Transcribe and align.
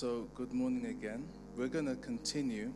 So, 0.00 0.28
good 0.36 0.52
morning 0.52 0.86
again. 0.86 1.26
We're 1.56 1.66
going 1.66 1.86
to 1.86 1.96
continue 1.96 2.72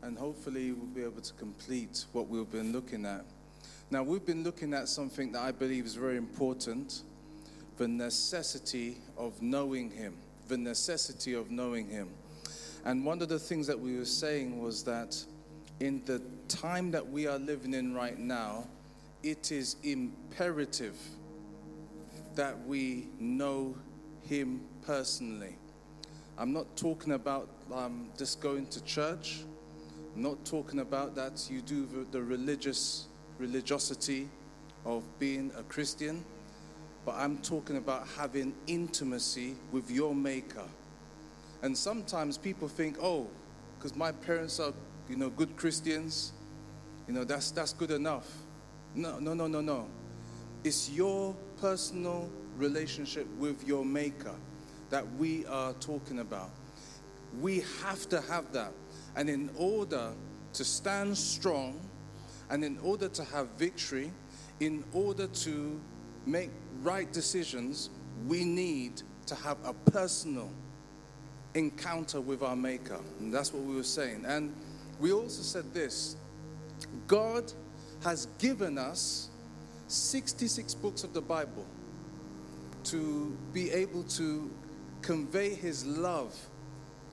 and 0.00 0.16
hopefully 0.16 0.70
we'll 0.70 0.86
be 0.94 1.02
able 1.02 1.20
to 1.20 1.32
complete 1.34 2.04
what 2.12 2.28
we've 2.28 2.48
been 2.52 2.72
looking 2.72 3.04
at. 3.04 3.24
Now, 3.90 4.04
we've 4.04 4.24
been 4.24 4.44
looking 4.44 4.72
at 4.72 4.88
something 4.88 5.32
that 5.32 5.42
I 5.42 5.50
believe 5.50 5.86
is 5.86 5.96
very 5.96 6.16
important 6.16 7.02
the 7.78 7.88
necessity 7.88 8.98
of 9.18 9.42
knowing 9.42 9.90
Him. 9.90 10.14
The 10.46 10.56
necessity 10.56 11.34
of 11.34 11.50
knowing 11.50 11.88
Him. 11.88 12.10
And 12.84 13.04
one 13.04 13.20
of 13.22 13.28
the 13.28 13.40
things 13.40 13.66
that 13.66 13.80
we 13.80 13.98
were 13.98 14.04
saying 14.04 14.62
was 14.62 14.84
that 14.84 15.20
in 15.80 16.00
the 16.04 16.22
time 16.46 16.92
that 16.92 17.04
we 17.04 17.26
are 17.26 17.40
living 17.40 17.74
in 17.74 17.92
right 17.92 18.20
now, 18.20 18.68
it 19.24 19.50
is 19.50 19.74
imperative 19.82 20.96
that 22.36 22.56
we 22.68 23.08
know 23.18 23.74
Him 24.28 24.60
personally. 24.86 25.56
I'm 26.38 26.52
not 26.52 26.76
talking 26.76 27.12
about 27.12 27.48
um, 27.72 28.08
just 28.16 28.40
going 28.40 28.66
to 28.66 28.82
church. 28.84 29.40
I'm 30.14 30.22
not 30.22 30.44
talking 30.44 30.80
about 30.80 31.14
that 31.14 31.46
you 31.50 31.60
do 31.60 31.86
the, 32.10 32.22
religious 32.22 33.06
religiosity 33.38 34.28
of 34.84 35.04
being 35.18 35.52
a 35.58 35.62
Christian, 35.64 36.24
but 37.04 37.16
I'm 37.16 37.38
talking 37.38 37.76
about 37.76 38.06
having 38.16 38.54
intimacy 38.66 39.56
with 39.72 39.90
your 39.90 40.14
Maker. 40.14 40.64
And 41.62 41.76
sometimes 41.76 42.38
people 42.38 42.66
think, 42.66 42.96
oh, 43.00 43.28
because 43.78 43.94
my 43.94 44.12
parents 44.12 44.58
are, 44.58 44.72
you 45.08 45.16
know, 45.16 45.28
good 45.30 45.56
Christians, 45.56 46.32
you 47.06 47.14
know, 47.14 47.24
that's 47.24 47.50
that's 47.50 47.72
good 47.72 47.90
enough. 47.90 48.28
No, 48.94 49.18
no, 49.18 49.34
no, 49.34 49.46
no, 49.46 49.60
no. 49.60 49.86
It's 50.64 50.90
your 50.90 51.34
personal 51.60 52.30
relationship 52.56 53.26
with 53.38 53.66
your 53.66 53.84
Maker 53.84 54.34
that 54.92 55.10
we 55.14 55.46
are 55.46 55.72
talking 55.74 56.18
about. 56.18 56.50
We 57.40 57.64
have 57.82 58.06
to 58.10 58.20
have 58.20 58.52
that. 58.52 58.74
And 59.16 59.30
in 59.30 59.48
order 59.56 60.12
to 60.52 60.64
stand 60.64 61.16
strong, 61.16 61.80
and 62.50 62.62
in 62.62 62.78
order 62.82 63.08
to 63.08 63.24
have 63.24 63.48
victory, 63.56 64.12
in 64.60 64.84
order 64.92 65.26
to 65.26 65.80
make 66.26 66.50
right 66.82 67.10
decisions, 67.10 67.88
we 68.26 68.44
need 68.44 69.00
to 69.24 69.34
have 69.34 69.56
a 69.64 69.72
personal 69.90 70.50
encounter 71.54 72.20
with 72.20 72.42
our 72.42 72.54
Maker. 72.54 73.00
And 73.18 73.32
that's 73.32 73.50
what 73.50 73.62
we 73.62 73.74
were 73.74 73.82
saying. 73.82 74.26
And 74.26 74.54
we 75.00 75.10
also 75.10 75.40
said 75.40 75.72
this 75.72 76.16
God 77.06 77.50
has 78.04 78.26
given 78.38 78.76
us 78.76 79.30
66 79.88 80.74
books 80.74 81.02
of 81.02 81.14
the 81.14 81.22
Bible 81.22 81.64
to 82.84 83.34
be 83.54 83.70
able 83.70 84.02
to 84.02 84.50
convey 85.02 85.54
his 85.54 85.84
love 85.84 86.34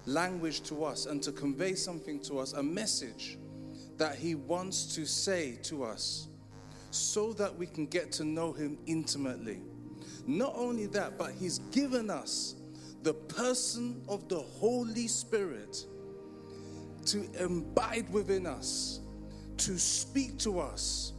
language 0.06 0.62
to 0.62 0.84
us 0.84 1.06
and 1.06 1.22
to 1.24 1.32
convey 1.32 1.74
something 1.74 2.20
to 2.22 2.40
us, 2.40 2.54
a 2.54 2.64
message 2.64 3.38
that 3.98 4.16
he 4.16 4.36
wants 4.36 4.96
to 4.96 5.06
say 5.06 5.58
to 5.64 5.84
us 5.84 6.28
so 6.92 7.34
that 7.34 7.56
we 7.56 7.66
can 7.66 7.86
get 7.86 8.12
to 8.14 8.24
know 8.24 8.54
him 8.54 8.78
intimately. 8.86 9.62
Not 10.26 10.54
only 10.56 10.86
that, 10.88 11.18
but 11.18 11.32
he's 11.32 11.60
given 11.72 12.10
us 12.10 12.56
the 13.04 13.14
person 13.14 14.02
of 14.08 14.28
the 14.30 14.40
Holy 14.40 15.08
Spirit 15.08 15.86
to 17.06 17.28
abide 17.40 18.12
within 18.12 18.46
us, 18.46 19.02
to 19.58 19.78
speak 19.78 20.38
to 20.40 20.60
us, 20.60 21.14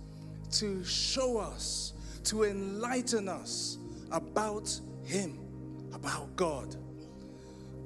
to 0.52 0.84
show 0.84 1.38
us, 1.38 1.94
to 2.24 2.44
enlighten 2.44 3.28
us 3.28 3.78
about 4.10 4.78
him 5.04 5.49
about 5.92 6.34
God. 6.36 6.76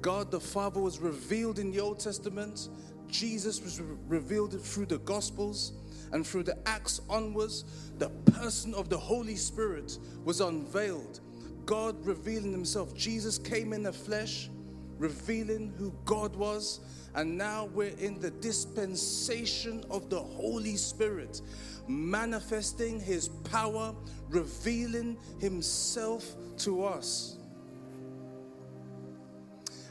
God 0.01 0.31
the 0.31 0.39
Father 0.39 0.79
was 0.79 0.99
revealed 0.99 1.59
in 1.59 1.71
the 1.71 1.79
Old 1.79 1.99
Testament, 1.99 2.69
Jesus 3.07 3.61
was 3.61 3.79
re- 3.79 3.97
revealed 4.07 4.59
through 4.61 4.87
the 4.87 4.99
Gospels, 4.99 5.73
and 6.11 6.25
through 6.25 6.43
the 6.43 6.57
Acts 6.67 7.01
onwards, 7.09 7.65
the 7.97 8.09
person 8.31 8.73
of 8.73 8.89
the 8.89 8.97
Holy 8.97 9.35
Spirit 9.35 9.97
was 10.23 10.41
unveiled. 10.41 11.19
God 11.65 11.95
revealing 12.05 12.51
Himself. 12.51 12.95
Jesus 12.95 13.37
came 13.37 13.73
in 13.73 13.83
the 13.83 13.93
flesh, 13.93 14.49
revealing 14.97 15.73
who 15.77 15.93
God 16.05 16.35
was, 16.35 16.81
and 17.15 17.37
now 17.37 17.65
we're 17.73 17.97
in 17.97 18.19
the 18.19 18.31
dispensation 18.31 19.83
of 19.89 20.09
the 20.09 20.19
Holy 20.19 20.75
Spirit, 20.75 21.41
manifesting 21.87 22.99
His 22.99 23.29
power, 23.29 23.95
revealing 24.29 25.17
Himself 25.39 26.35
to 26.57 26.83
us. 26.83 27.37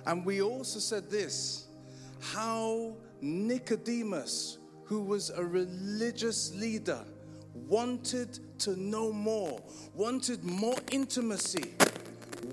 And 0.07 0.25
we 0.25 0.43
also 0.43 0.79
said 0.79 1.11
this 1.11 1.67
how 2.21 2.97
Nicodemus, 3.21 4.59
who 4.85 5.01
was 5.01 5.31
a 5.31 5.45
religious 5.45 6.55
leader, 6.55 7.05
wanted 7.55 8.39
to 8.61 8.79
know 8.79 9.13
more, 9.13 9.61
wanted 9.95 10.45
more 10.45 10.77
intimacy 10.91 11.75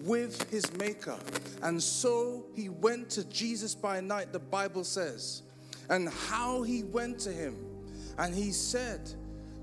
with 0.03 0.49
his 0.49 0.71
maker. 0.77 1.17
And 1.61 1.81
so 1.81 2.45
he 2.55 2.69
went 2.69 3.09
to 3.11 3.23
Jesus 3.25 3.75
by 3.75 3.99
night, 3.99 4.31
the 4.31 4.39
Bible 4.39 4.83
says, 4.83 5.43
and 5.89 6.09
how 6.09 6.63
he 6.63 6.83
went 6.83 7.19
to 7.19 7.31
him. 7.31 7.57
And 8.17 8.33
he 8.33 8.51
said, 8.51 9.11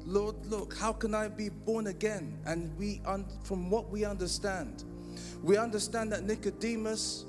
Lord, 0.05 0.35
look, 0.47 0.77
how 0.77 0.93
can 0.93 1.15
I 1.15 1.29
be 1.29 1.49
born 1.49 1.89
again? 1.89 2.39
And 2.47 2.77
we, 2.79 3.01
from 3.43 3.71
what 3.71 3.91
we 3.91 4.05
understand, 4.05 4.85
we 5.43 5.57
understand 5.57 6.13
that 6.13 6.25
Nicodemus 6.25 7.25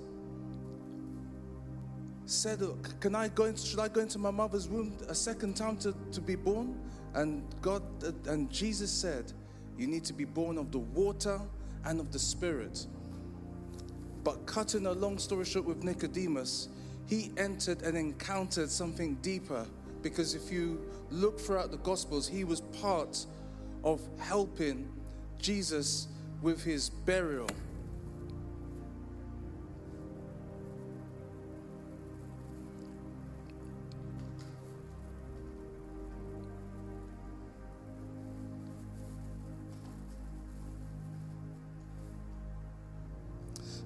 said, 2.29 2.61
oh, 2.61 2.77
Can 2.99 3.15
I 3.15 3.27
go 3.29 3.45
into, 3.45 3.65
should 3.65 3.79
I 3.79 3.87
go 3.87 4.01
into 4.01 4.19
my 4.19 4.31
mother's 4.31 4.67
womb 4.67 4.95
a 5.07 5.15
second 5.15 5.55
time 5.55 5.77
to, 5.77 5.93
to 6.11 6.21
be 6.21 6.35
born? 6.35 6.79
And 7.13 7.43
God 7.61 7.81
uh, 8.03 8.11
and 8.31 8.49
Jesus 8.51 8.91
said, 8.91 9.31
You 9.77 9.87
need 9.87 10.03
to 10.05 10.13
be 10.13 10.25
born 10.25 10.57
of 10.57 10.71
the 10.71 10.79
water 10.79 11.39
and 11.85 11.99
of 11.99 12.11
the 12.11 12.19
spirit. 12.19 12.85
But 14.23 14.45
cutting 14.45 14.85
a 14.85 14.91
long 14.91 15.17
story 15.17 15.45
short 15.45 15.65
with 15.65 15.83
Nicodemus, 15.83 16.69
he 17.07 17.31
entered 17.37 17.81
and 17.81 17.97
encountered 17.97 18.69
something 18.69 19.15
deeper 19.21 19.65
because 20.01 20.35
if 20.35 20.51
you 20.51 20.79
look 21.09 21.39
throughout 21.39 21.71
the 21.71 21.77
Gospels, 21.77 22.27
he 22.27 22.43
was 22.43 22.61
part 22.61 23.25
of 23.83 24.01
helping 24.19 24.87
Jesus 25.39 26.07
with 26.41 26.63
his 26.63 26.89
burial. 26.89 27.49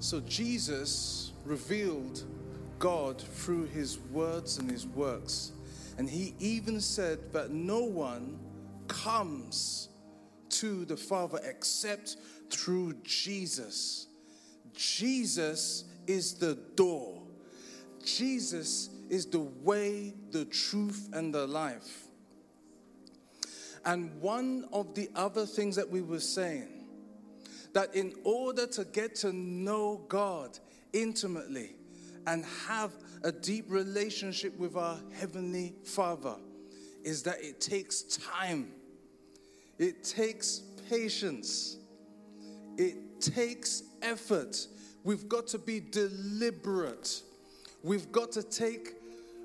So 0.03 0.19
Jesus 0.19 1.31
revealed 1.45 2.23
God 2.77 3.21
through 3.21 3.67
his 3.67 3.99
words 4.11 4.57
and 4.57 4.69
his 4.69 4.85
works. 4.85 5.53
And 5.97 6.09
he 6.09 6.35
even 6.39 6.81
said 6.81 7.31
that 7.31 7.51
no 7.51 7.85
one 7.85 8.37
comes 8.89 9.87
to 10.49 10.83
the 10.83 10.97
Father 10.97 11.39
except 11.45 12.17
through 12.49 12.95
Jesus. 13.03 14.07
Jesus 14.73 15.85
is 16.05 16.33
the 16.33 16.55
door. 16.75 17.23
Jesus 18.03 18.89
is 19.09 19.25
the 19.25 19.39
way, 19.39 20.15
the 20.31 20.43
truth, 20.43 21.07
and 21.13 21.33
the 21.33 21.47
life. 21.47 22.07
And 23.85 24.19
one 24.19 24.67
of 24.73 24.95
the 24.95 25.09
other 25.15 25.45
things 25.45 25.77
that 25.77 25.89
we 25.89 26.01
were 26.01 26.19
saying 26.19 26.72
that 27.73 27.95
in 27.95 28.13
order 28.23 28.67
to 28.67 28.85
get 28.85 29.15
to 29.15 29.33
know 29.33 30.05
God 30.07 30.57
intimately 30.93 31.75
and 32.27 32.45
have 32.67 32.91
a 33.23 33.31
deep 33.31 33.65
relationship 33.67 34.57
with 34.57 34.75
our 34.75 34.99
Heavenly 35.19 35.73
Father, 35.83 36.35
is 37.03 37.23
that 37.23 37.41
it 37.41 37.59
takes 37.59 38.03
time, 38.03 38.71
it 39.77 40.03
takes 40.03 40.61
patience, 40.89 41.77
it 42.77 43.21
takes 43.21 43.83
effort. 44.01 44.67
We've 45.03 45.27
got 45.27 45.47
to 45.47 45.57
be 45.57 45.81
deliberate. 45.81 47.21
We've 47.83 48.11
got 48.11 48.31
to 48.33 48.43
take 48.43 48.93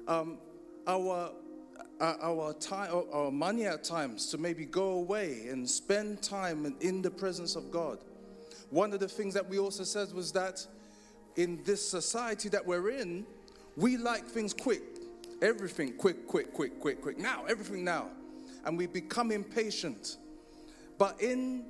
um, 0.07 0.39
our 0.87 1.33
our 2.01 2.53
time, 2.55 2.93
our 3.13 3.33
money 3.33 3.67
at 3.67 3.83
times 3.83 4.31
to 4.31 4.39
maybe 4.39 4.65
go 4.65 4.91
away 4.91 5.49
and 5.49 5.69
spend 5.69 6.23
time 6.23 6.77
in 6.81 7.03
the 7.03 7.11
presence 7.11 7.57
of 7.57 7.73
God. 7.73 7.99
One 8.70 8.93
of 8.93 9.00
the 9.00 9.09
things 9.09 9.35
that 9.35 9.49
we 9.49 9.59
also 9.59 9.85
said 9.85 10.12
was 10.12 10.32
that 10.32 10.67
in 11.37 11.62
this 11.65 11.87
society 11.87 12.49
that 12.50 12.67
we're 12.67 12.91
in, 12.91 13.25
we 13.76 13.97
like 13.97 14.26
things 14.26 14.53
quick. 14.53 14.82
Everything 15.41 15.93
quick, 15.97 16.26
quick, 16.26 16.53
quick, 16.53 16.81
quick, 16.81 17.00
quick. 17.00 17.19
Now, 17.19 17.44
everything 17.49 17.85
now. 17.85 18.09
And 18.65 18.76
we 18.76 18.87
become 18.87 19.31
impatient. 19.31 20.17
But 20.99 21.23
in 21.23 21.65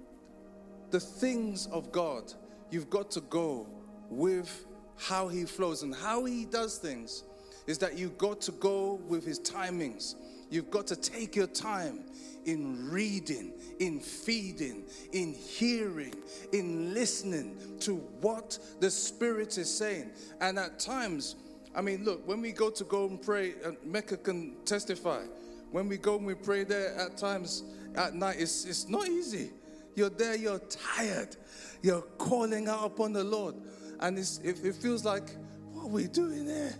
the 0.91 0.99
things 0.99 1.67
of 1.67 1.93
God, 1.93 2.33
you've 2.71 2.89
got 2.89 3.11
to 3.13 3.21
go 3.21 3.69
with 4.09 4.67
how 4.97 5.29
he 5.29 5.45
flows 5.45 5.83
and 5.83 5.95
how 5.95 6.25
he 6.25 6.45
does 6.45 6.79
things 6.79 7.25
is 7.67 7.79
that 7.79 7.97
you've 7.99 8.19
got 8.19 8.41
to 8.41 8.53
go 8.53 8.95
with 9.07 9.25
his 9.25 9.39
timings. 9.39 10.15
You've 10.51 10.71
got 10.71 10.87
to 10.89 10.97
take 10.97 11.37
your 11.37 11.47
time 11.47 12.05
in 12.45 12.91
reading, 12.91 13.53
in 13.79 14.01
feeding, 14.01 14.85
in 15.13 15.35
hearing, 15.35 16.15
in 16.53 16.95
listening 16.95 17.59
to 17.81 17.97
what 18.21 18.59
the 18.81 18.91
Spirit 18.91 19.59
is 19.59 19.73
saying. 19.73 20.11
And 20.41 20.59
at 20.59 20.79
times, 20.79 21.37
I 21.75 21.83
mean, 21.83 22.05
look, 22.05 22.27
when 22.27 22.41
we 22.41 22.53
go 22.53 22.71
to 22.71 22.85
go 22.85 23.07
and 23.07 23.21
pray, 23.21 23.55
and 23.65 23.77
Mecca 23.85 24.17
can 24.17 24.57
testify, 24.65 25.23
when 25.71 25.89
we 25.89 25.99
go 25.99 26.17
and 26.17 26.25
we 26.25 26.35
pray 26.35 26.65
there 26.65 26.95
at 26.97 27.19
times 27.19 27.65
at 27.95 28.15
night, 28.15 28.37
it's, 28.39 28.65
it's 28.65 28.89
not 28.89 29.07
easy. 29.09 29.51
You're 29.95 30.11
there, 30.11 30.37
you're 30.37 30.61
tired, 30.61 31.37
you're 31.83 32.03
calling 32.17 32.69
out 32.69 32.87
upon 32.87 33.13
the 33.13 33.25
Lord. 33.25 33.57
And 34.01 34.19
it, 34.19 34.41
it 34.43 34.75
feels 34.77 35.05
like, 35.05 35.29
what 35.73 35.85
are 35.85 35.89
we 35.89 36.07
doing 36.07 36.47
there? 36.47 36.75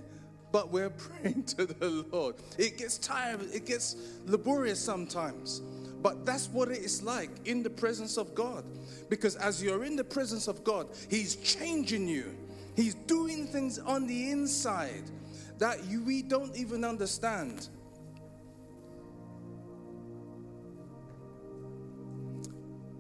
But 0.51 0.71
we're 0.71 0.91
praying 0.91 1.45
to 1.45 1.67
the 1.67 2.05
Lord. 2.11 2.37
It 2.57 2.79
gets 2.79 2.99
tired, 2.99 3.41
it 3.53 3.67
gets 3.67 3.97
laborious 4.27 4.81
sometimes. 4.81 5.61
But 6.01 6.25
that's 6.25 6.49
what 6.49 6.69
it 6.69 6.79
is 6.79 7.03
like 7.03 7.31
in 7.45 7.63
the 7.63 7.71
presence 7.71 8.17
of 8.17 8.35
God. 8.35 8.65
Because 9.09 9.37
as 9.37 9.63
you're 9.63 9.85
in 9.85 9.97
the 9.97 10.05
presence 10.05 10.47
of 10.49 10.63
God, 10.65 10.89
He's 11.11 11.37
changing 11.37 12.09
you, 12.09 12.35
He's 12.77 12.95
doing 12.95 13.47
things 13.47 13.79
on 13.79 14.07
the 14.07 14.31
inside 14.31 15.11
that 15.59 15.85
you, 15.87 16.03
we 16.05 16.23
don't 16.23 16.55
even 16.57 16.85
understand. 16.85 17.69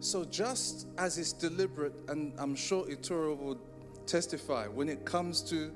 So, 0.01 0.25
just 0.25 0.87
as 0.97 1.19
it's 1.19 1.33
deliberate, 1.33 1.93
and 2.09 2.33
I'm 2.39 2.57
sure 2.57 2.85
Itura 2.87 3.37
will 3.37 3.61
testify, 4.07 4.67
when 4.67 4.89
it 4.89 5.05
comes 5.05 5.43
to 5.51 5.71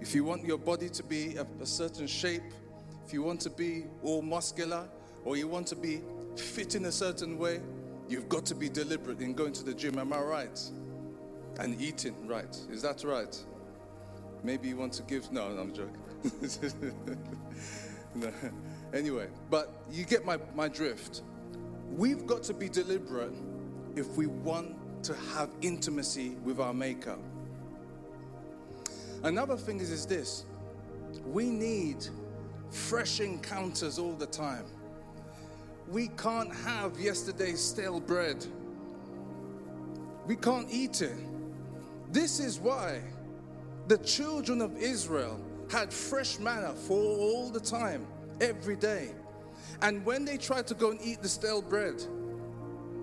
if 0.00 0.14
you 0.14 0.24
want 0.24 0.44
your 0.44 0.58
body 0.58 0.88
to 0.88 1.02
be 1.02 1.36
a, 1.36 1.46
a 1.60 1.66
certain 1.66 2.06
shape, 2.06 2.42
if 3.06 3.12
you 3.12 3.22
want 3.22 3.40
to 3.42 3.50
be 3.50 3.84
all 4.02 4.22
muscular, 4.22 4.88
or 5.24 5.36
you 5.36 5.48
want 5.48 5.66
to 5.68 5.76
be 5.76 6.00
fit 6.36 6.74
in 6.74 6.86
a 6.86 6.92
certain 6.92 7.38
way, 7.38 7.60
you've 8.08 8.28
got 8.28 8.46
to 8.46 8.54
be 8.54 8.68
deliberate 8.68 9.20
in 9.20 9.34
going 9.34 9.52
to 9.52 9.64
the 9.64 9.74
gym. 9.74 9.98
Am 9.98 10.12
I 10.12 10.20
right? 10.20 10.60
And 11.58 11.80
eating 11.80 12.26
right. 12.26 12.56
Is 12.70 12.82
that 12.82 13.04
right? 13.04 13.36
Maybe 14.42 14.68
you 14.68 14.76
want 14.76 14.92
to 14.94 15.02
give. 15.02 15.30
No, 15.32 15.46
I'm 15.46 15.72
joking. 15.72 16.00
no. 18.14 18.32
Anyway, 18.94 19.28
but 19.50 19.82
you 19.90 20.04
get 20.04 20.24
my, 20.24 20.38
my 20.54 20.68
drift. 20.68 21.22
We've 21.96 22.26
got 22.26 22.42
to 22.44 22.54
be 22.54 22.68
deliberate 22.68 23.34
if 23.96 24.08
we 24.16 24.26
want 24.26 24.76
to 25.04 25.14
have 25.34 25.50
intimacy 25.60 26.30
with 26.44 26.60
our 26.60 26.72
Maker. 26.72 27.18
Another 29.22 29.56
thing 29.56 29.80
is, 29.80 29.90
is 29.90 30.06
this 30.06 30.44
we 31.26 31.46
need 31.46 32.06
fresh 32.70 33.20
encounters 33.20 33.98
all 33.98 34.12
the 34.12 34.26
time. 34.26 34.64
We 35.88 36.08
can't 36.08 36.54
have 36.54 36.98
yesterday's 37.00 37.60
stale 37.60 38.00
bread, 38.00 38.44
we 40.26 40.36
can't 40.36 40.68
eat 40.70 41.02
it. 41.02 41.16
This 42.10 42.40
is 42.40 42.58
why 42.58 43.02
the 43.88 43.98
children 43.98 44.62
of 44.62 44.76
Israel 44.76 45.40
had 45.70 45.92
fresh 45.92 46.38
manna 46.38 46.72
for 46.72 46.94
all 46.94 47.50
the 47.50 47.60
time, 47.60 48.06
every 48.40 48.76
day. 48.76 49.10
And 49.82 50.04
when 50.04 50.24
they 50.24 50.38
tried 50.38 50.66
to 50.68 50.74
go 50.74 50.90
and 50.90 51.00
eat 51.02 51.22
the 51.22 51.28
stale 51.28 51.62
bread, 51.62 52.02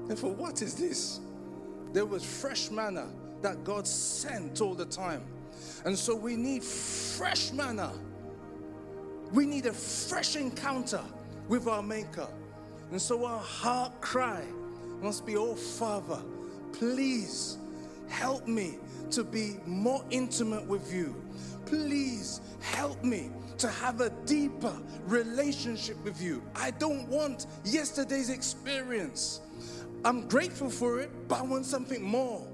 they 0.07 0.15
thought, 0.15 0.37
What 0.37 0.61
is 0.61 0.75
this? 0.75 1.19
There 1.93 2.05
was 2.05 2.23
fresh 2.23 2.69
manna 2.69 3.07
that 3.41 3.63
God 3.63 3.87
sent 3.87 4.61
all 4.61 4.73
the 4.73 4.85
time. 4.85 5.23
And 5.85 5.97
so 5.97 6.15
we 6.15 6.35
need 6.35 6.63
fresh 6.63 7.51
manna. 7.51 7.91
We 9.31 9.45
need 9.45 9.65
a 9.65 9.73
fresh 9.73 10.35
encounter 10.35 11.01
with 11.47 11.67
our 11.67 11.83
Maker. 11.83 12.27
And 12.91 13.01
so 13.01 13.25
our 13.25 13.39
heart 13.39 13.99
cry 14.01 14.43
must 15.01 15.25
be, 15.25 15.35
Oh, 15.37 15.55
Father, 15.55 16.21
please 16.71 17.57
help 18.07 18.47
me 18.47 18.77
to 19.11 19.23
be 19.23 19.57
more 19.65 20.03
intimate 20.09 20.65
with 20.65 20.93
you. 20.93 21.15
Please 21.65 22.41
help 22.61 23.03
me 23.03 23.29
to 23.57 23.69
have 23.69 24.01
a 24.01 24.09
deeper 24.25 24.75
relationship 25.05 26.03
with 26.03 26.21
you. 26.21 26.43
I 26.55 26.71
don't 26.71 27.07
want 27.07 27.47
yesterday's 27.63 28.29
experience. 28.29 29.41
I'm 30.03 30.27
grateful 30.27 30.69
for 30.69 30.99
it, 30.99 31.09
but 31.27 31.39
I 31.39 31.41
want 31.43 31.65
something 31.65 32.03
more 32.03 32.45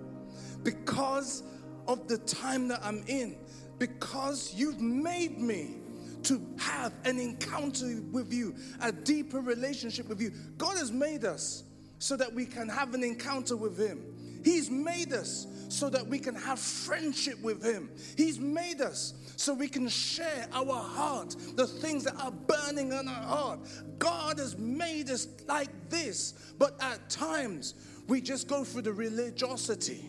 because 0.64 1.44
of 1.88 2.08
the 2.08 2.18
time 2.20 2.68
that 2.70 2.80
I'm 2.84 3.04
in, 3.08 3.38
because 3.80 4.54
you've 4.54 4.82
made 4.82 5.38
me 5.40 5.76
to 6.24 6.46
have 6.60 6.94
an 7.06 7.20
encounter 7.20 8.02
with 8.12 8.32
you, 8.32 8.56
a 8.82 8.92
deeper 8.92 9.42
relationship 9.42 10.08
with 10.08 10.22
you. 10.22 10.32
God 10.58 10.78
has 10.78 10.92
made 10.92 11.26
us 11.26 11.64
so 12.00 12.16
that 12.18 12.34
we 12.34 12.46
can 12.46 12.70
have 12.70 12.94
an 12.94 13.04
encounter 13.04 13.56
with 13.56 13.78
Him. 13.78 14.04
He's 14.44 14.70
made 14.70 15.14
us 15.14 15.48
so 15.70 15.90
that 15.90 16.06
we 16.06 16.20
can 16.20 16.36
have 16.36 16.60
friendship 16.60 17.42
with 17.42 17.64
Him. 17.64 17.90
He's 18.18 18.40
made 18.40 18.82
us 18.82 19.14
so 19.36 19.54
we 19.54 19.68
can 19.68 19.88
share 19.88 20.48
our 20.54 20.76
heart, 20.76 21.36
the 21.56 21.66
things 21.66 22.04
that 22.04 22.16
are 22.16 22.32
burning 22.32 22.92
in 22.92 23.08
our 23.08 23.24
heart. 23.24 23.60
God 23.98 24.38
has 24.40 24.58
made 24.58 25.10
us 25.10 25.28
like 25.48 25.90
this, 25.90 26.54
but 26.60 26.76
at 26.82 27.10
times 27.10 27.76
we 28.08 28.22
just 28.22 28.48
go 28.48 28.64
through 28.64 28.84
the 28.84 28.94
religiosity, 28.94 30.06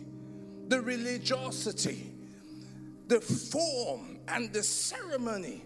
the 0.73 0.81
religiosity, 0.81 2.11
the 3.07 3.21
form, 3.21 4.19
and 4.29 4.51
the 4.55 4.63
ceremony. 4.63 5.63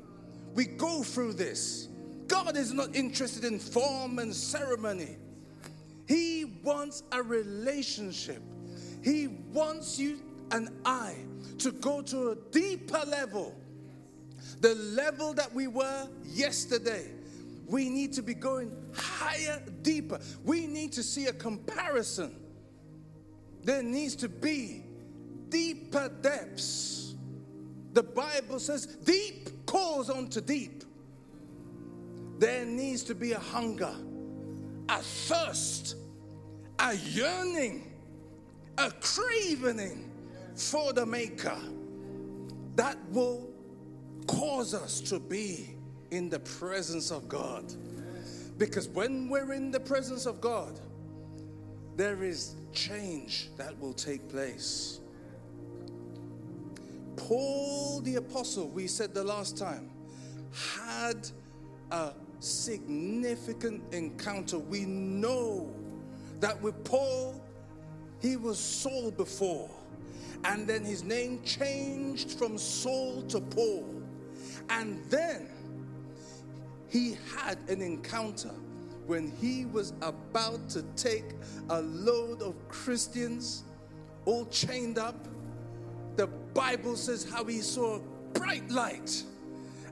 We 0.52 0.64
go 0.64 1.04
through 1.04 1.34
this. 1.34 1.86
God 2.26 2.56
is 2.56 2.72
not 2.72 2.96
interested 2.96 3.44
in 3.44 3.60
form 3.60 4.18
and 4.18 4.34
ceremony. 4.34 5.16
He 6.08 6.58
wants 6.64 7.04
a 7.12 7.22
relationship. 7.22 8.42
He 9.04 9.28
wants 9.52 9.96
you 9.96 10.18
and 10.50 10.70
I 10.84 11.14
to 11.58 11.70
go 11.70 12.02
to 12.02 12.30
a 12.30 12.34
deeper 12.50 13.04
level. 13.06 13.54
The 14.60 14.74
level 14.74 15.34
that 15.34 15.54
we 15.54 15.68
were 15.68 16.08
yesterday. 16.24 17.12
We 17.68 17.88
need 17.90 18.12
to 18.14 18.22
be 18.22 18.34
going 18.34 18.72
higher, 18.92 19.62
deeper. 19.82 20.18
We 20.42 20.66
need 20.66 20.92
to 20.94 21.04
see 21.04 21.26
a 21.26 21.32
comparison. 21.32 22.34
There 23.62 23.84
needs 23.84 24.16
to 24.16 24.28
be 24.28 24.82
deeper 25.56 26.10
depths. 26.20 27.14
The 27.94 28.02
Bible 28.02 28.60
says 28.60 28.84
deep 28.86 29.64
calls 29.64 30.10
onto 30.10 30.42
deep. 30.42 30.84
There 32.38 32.66
needs 32.66 33.02
to 33.04 33.14
be 33.14 33.32
a 33.32 33.38
hunger, 33.38 33.94
a 34.90 34.98
thirst, 34.98 35.96
a 36.78 36.94
yearning, 36.94 37.90
a 38.76 38.90
craving 39.00 40.10
for 40.54 40.92
the 40.92 41.06
Maker 41.06 41.58
that 42.74 42.98
will 43.10 43.48
cause 44.26 44.74
us 44.74 45.00
to 45.00 45.18
be 45.18 45.76
in 46.10 46.28
the 46.28 46.40
presence 46.40 47.10
of 47.10 47.30
God. 47.30 47.72
Because 48.58 48.88
when 48.88 49.30
we're 49.30 49.54
in 49.54 49.70
the 49.70 49.80
presence 49.80 50.26
of 50.26 50.42
God, 50.42 50.78
there 51.96 52.22
is 52.22 52.56
change 52.74 53.48
that 53.56 53.78
will 53.80 53.94
take 53.94 54.28
place. 54.28 55.00
Paul 57.16 58.00
the 58.02 58.16
Apostle, 58.16 58.68
we 58.68 58.86
said 58.86 59.14
the 59.14 59.24
last 59.24 59.56
time, 59.56 59.90
had 60.52 61.28
a 61.90 62.12
significant 62.40 63.82
encounter. 63.92 64.58
We 64.58 64.84
know 64.84 65.74
that 66.40 66.60
with 66.62 66.82
Paul, 66.84 67.42
he 68.20 68.36
was 68.36 68.58
Saul 68.58 69.10
before. 69.10 69.70
And 70.44 70.66
then 70.66 70.84
his 70.84 71.02
name 71.02 71.42
changed 71.42 72.32
from 72.32 72.58
Saul 72.58 73.22
to 73.22 73.40
Paul. 73.40 74.02
And 74.68 75.02
then 75.10 75.48
he 76.88 77.16
had 77.36 77.58
an 77.68 77.82
encounter 77.82 78.54
when 79.06 79.32
he 79.40 79.64
was 79.66 79.92
about 80.02 80.68
to 80.70 80.82
take 80.96 81.24
a 81.70 81.80
load 81.82 82.42
of 82.42 82.54
Christians 82.68 83.64
all 84.24 84.46
chained 84.46 84.98
up. 84.98 85.26
The 86.16 86.26
Bible 86.54 86.96
says 86.96 87.28
how 87.30 87.44
he 87.44 87.60
saw 87.60 87.96
a 87.96 88.00
bright 88.38 88.68
light, 88.70 89.22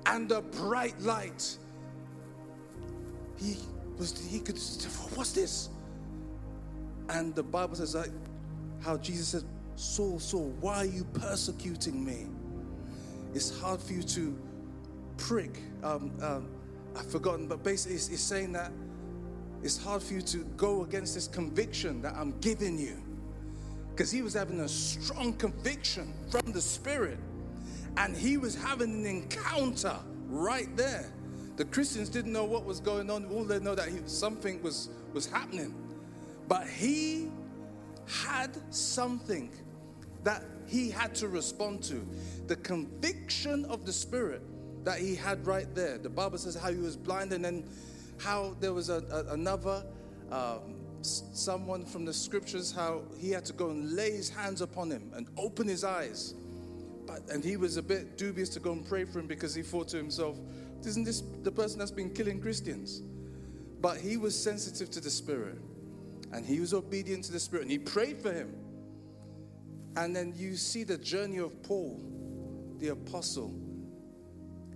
and 0.06 0.28
the 0.28 0.40
bright 0.40 0.98
light, 1.00 1.56
he 3.38 3.56
was 3.98 4.18
he 4.26 4.40
could 4.40 4.58
what's 5.14 5.32
this? 5.32 5.68
And 7.08 7.34
the 7.34 7.42
Bible 7.42 7.76
says 7.76 7.96
how 8.82 8.96
Jesus 8.96 9.28
said, 9.28 9.44
Saul, 9.76 10.18
Saul, 10.18 10.54
why 10.60 10.76
are 10.76 10.84
you 10.86 11.04
persecuting 11.04 12.04
me? 12.04 12.26
It's 13.34 13.58
hard 13.60 13.80
for 13.80 13.92
you 13.92 14.02
to 14.02 14.38
prick. 15.16 15.58
Um, 15.82 16.12
um, 16.22 16.48
I've 16.96 17.10
forgotten, 17.10 17.48
but 17.48 17.62
basically, 17.62 17.96
it's, 17.96 18.08
it's 18.08 18.22
saying 18.22 18.52
that 18.52 18.70
it's 19.62 19.82
hard 19.82 20.02
for 20.02 20.14
you 20.14 20.22
to 20.22 20.38
go 20.56 20.82
against 20.84 21.14
this 21.14 21.26
conviction 21.26 22.00
that 22.02 22.14
I'm 22.14 22.38
giving 22.40 22.78
you. 22.78 23.02
Because 23.94 24.10
he 24.10 24.22
was 24.22 24.34
having 24.34 24.60
a 24.60 24.68
strong 24.68 25.34
conviction 25.34 26.12
from 26.28 26.50
the 26.50 26.60
Spirit. 26.60 27.18
And 27.96 28.16
he 28.16 28.36
was 28.36 28.56
having 28.56 28.90
an 28.90 29.06
encounter 29.06 29.96
right 30.28 30.74
there. 30.76 31.12
The 31.56 31.64
Christians 31.64 32.08
didn't 32.08 32.32
know 32.32 32.44
what 32.44 32.64
was 32.64 32.80
going 32.80 33.08
on. 33.08 33.26
All 33.26 33.44
they 33.44 33.60
know 33.60 33.76
that 33.76 33.88
he, 33.88 33.98
something 34.06 34.60
was, 34.62 34.88
was 35.12 35.26
happening. 35.26 35.72
But 36.48 36.66
he 36.66 37.30
had 38.06 38.50
something 38.74 39.52
that 40.24 40.42
he 40.66 40.90
had 40.90 41.14
to 41.16 41.28
respond 41.28 41.84
to. 41.84 42.04
The 42.48 42.56
conviction 42.56 43.64
of 43.66 43.86
the 43.86 43.92
Spirit 43.92 44.42
that 44.84 44.98
he 44.98 45.14
had 45.14 45.46
right 45.46 45.72
there. 45.72 45.98
The 45.98 46.10
Bible 46.10 46.38
says 46.38 46.56
how 46.56 46.72
he 46.72 46.80
was 46.80 46.96
blind 46.96 47.32
and 47.32 47.44
then 47.44 47.64
how 48.18 48.56
there 48.58 48.72
was 48.72 48.88
a, 48.88 49.04
a, 49.10 49.34
another 49.34 49.84
um, 50.32 50.74
someone 51.04 51.84
from 51.84 52.04
the 52.04 52.12
scriptures 52.12 52.72
how 52.72 53.02
he 53.18 53.30
had 53.30 53.44
to 53.46 53.52
go 53.52 53.70
and 53.70 53.92
lay 53.92 54.10
his 54.10 54.28
hands 54.28 54.60
upon 54.60 54.90
him 54.90 55.10
and 55.14 55.28
open 55.36 55.68
his 55.68 55.84
eyes. 55.84 56.34
But, 57.06 57.28
and 57.30 57.44
he 57.44 57.56
was 57.56 57.76
a 57.76 57.82
bit 57.82 58.16
dubious 58.16 58.48
to 58.50 58.60
go 58.60 58.72
and 58.72 58.86
pray 58.86 59.04
for 59.04 59.18
him 59.20 59.26
because 59.26 59.54
he 59.54 59.62
thought 59.62 59.88
to 59.88 59.96
himself, 59.96 60.38
isn't 60.84 61.04
this 61.04 61.22
the 61.42 61.52
person 61.52 61.78
that's 61.78 61.90
been 61.90 62.10
killing 62.10 62.40
Christians? 62.40 63.02
But 63.80 63.98
he 63.98 64.16
was 64.16 64.38
sensitive 64.40 64.90
to 64.92 65.00
the 65.00 65.10
Spirit 65.10 65.58
and 66.32 66.44
he 66.44 66.60
was 66.60 66.74
obedient 66.74 67.24
to 67.24 67.32
the 67.32 67.40
Spirit 67.40 67.62
and 67.62 67.70
he 67.70 67.78
prayed 67.78 68.20
for 68.20 68.32
him. 68.32 68.54
And 69.96 70.14
then 70.14 70.32
you 70.34 70.56
see 70.56 70.82
the 70.82 70.98
journey 70.98 71.38
of 71.38 71.62
Paul, 71.62 72.02
the 72.78 72.88
apostle. 72.88 73.54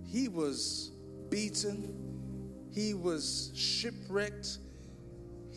He 0.05 0.27
was 0.27 0.91
beaten, 1.29 1.93
he 2.71 2.93
was 2.93 3.51
shipwrecked, 3.55 4.59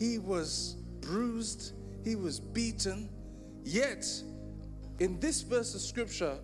he 0.03 0.17
was 0.17 0.75
bruised, 0.99 1.71
he 2.03 2.15
was 2.15 2.37
beaten. 2.37 3.09
Yet, 3.63 4.05
in 4.99 5.17
this 5.21 5.41
verse 5.43 5.73
of 5.75 5.81
scripture, 5.81 6.37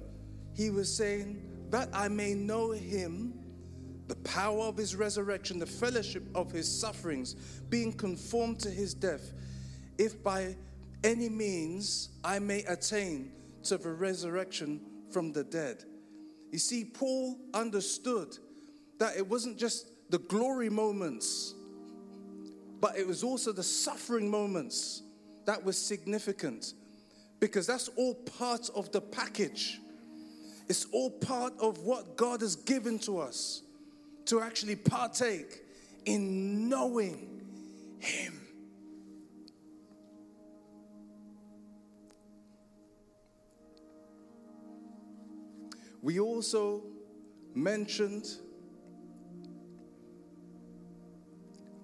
he 0.54 0.70
was 0.70 0.96
saying, 0.96 1.42
That 1.70 1.90
I 1.92 2.08
may 2.08 2.34
know 2.34 2.72
him, 2.72 3.34
the 4.08 4.16
power 4.18 4.62
of 4.62 4.78
his 4.78 4.96
resurrection, 4.96 5.60
the 5.60 5.66
fellowship 5.66 6.24
of 6.34 6.52
his 6.52 6.70
sufferings, 6.70 7.34
being 7.70 7.92
conformed 7.92 8.62
to 8.62 8.70
his 8.70 8.94
death, 8.94 9.34
if 9.98 10.24
by 10.24 10.56
any 11.04 11.28
means 11.28 12.10
I 12.24 12.40
may 12.40 12.64
attain 12.64 13.30
to 13.64 13.78
the 13.78 13.92
resurrection 13.92 14.80
from 15.12 15.34
the 15.34 15.44
dead. 15.44 15.84
You 16.52 16.60
see, 16.60 16.86
Paul 16.86 17.38
understood 17.54 18.38
that 19.00 19.18
it 19.18 19.28
wasn't 19.28 19.58
just 19.58 19.88
the 20.10 20.20
glory 20.20 20.70
moments 20.70 21.56
but 22.80 22.98
it 22.98 23.06
was 23.06 23.24
also 23.24 23.52
the 23.52 23.64
suffering 23.64 24.30
moments 24.30 25.02
that 25.46 25.64
was 25.64 25.78
significant 25.78 26.74
because 27.40 27.66
that's 27.66 27.88
all 27.90 28.16
part 28.16 28.70
of 28.76 28.92
the 28.92 29.02
package. 29.02 29.80
It's 30.68 30.86
all 30.92 31.10
part 31.10 31.54
of 31.60 31.80
what 31.80 32.16
God 32.16 32.42
has 32.42 32.56
given 32.56 33.00
to 33.00 33.20
us 33.20 33.64
to 34.26 34.42
actually 34.42 34.76
partake 34.76 35.64
in 36.06 36.70
knowing 36.70 37.42
Him. 38.00 38.40
We 46.02 46.20
also 46.20 46.84
mentioned 47.54 48.26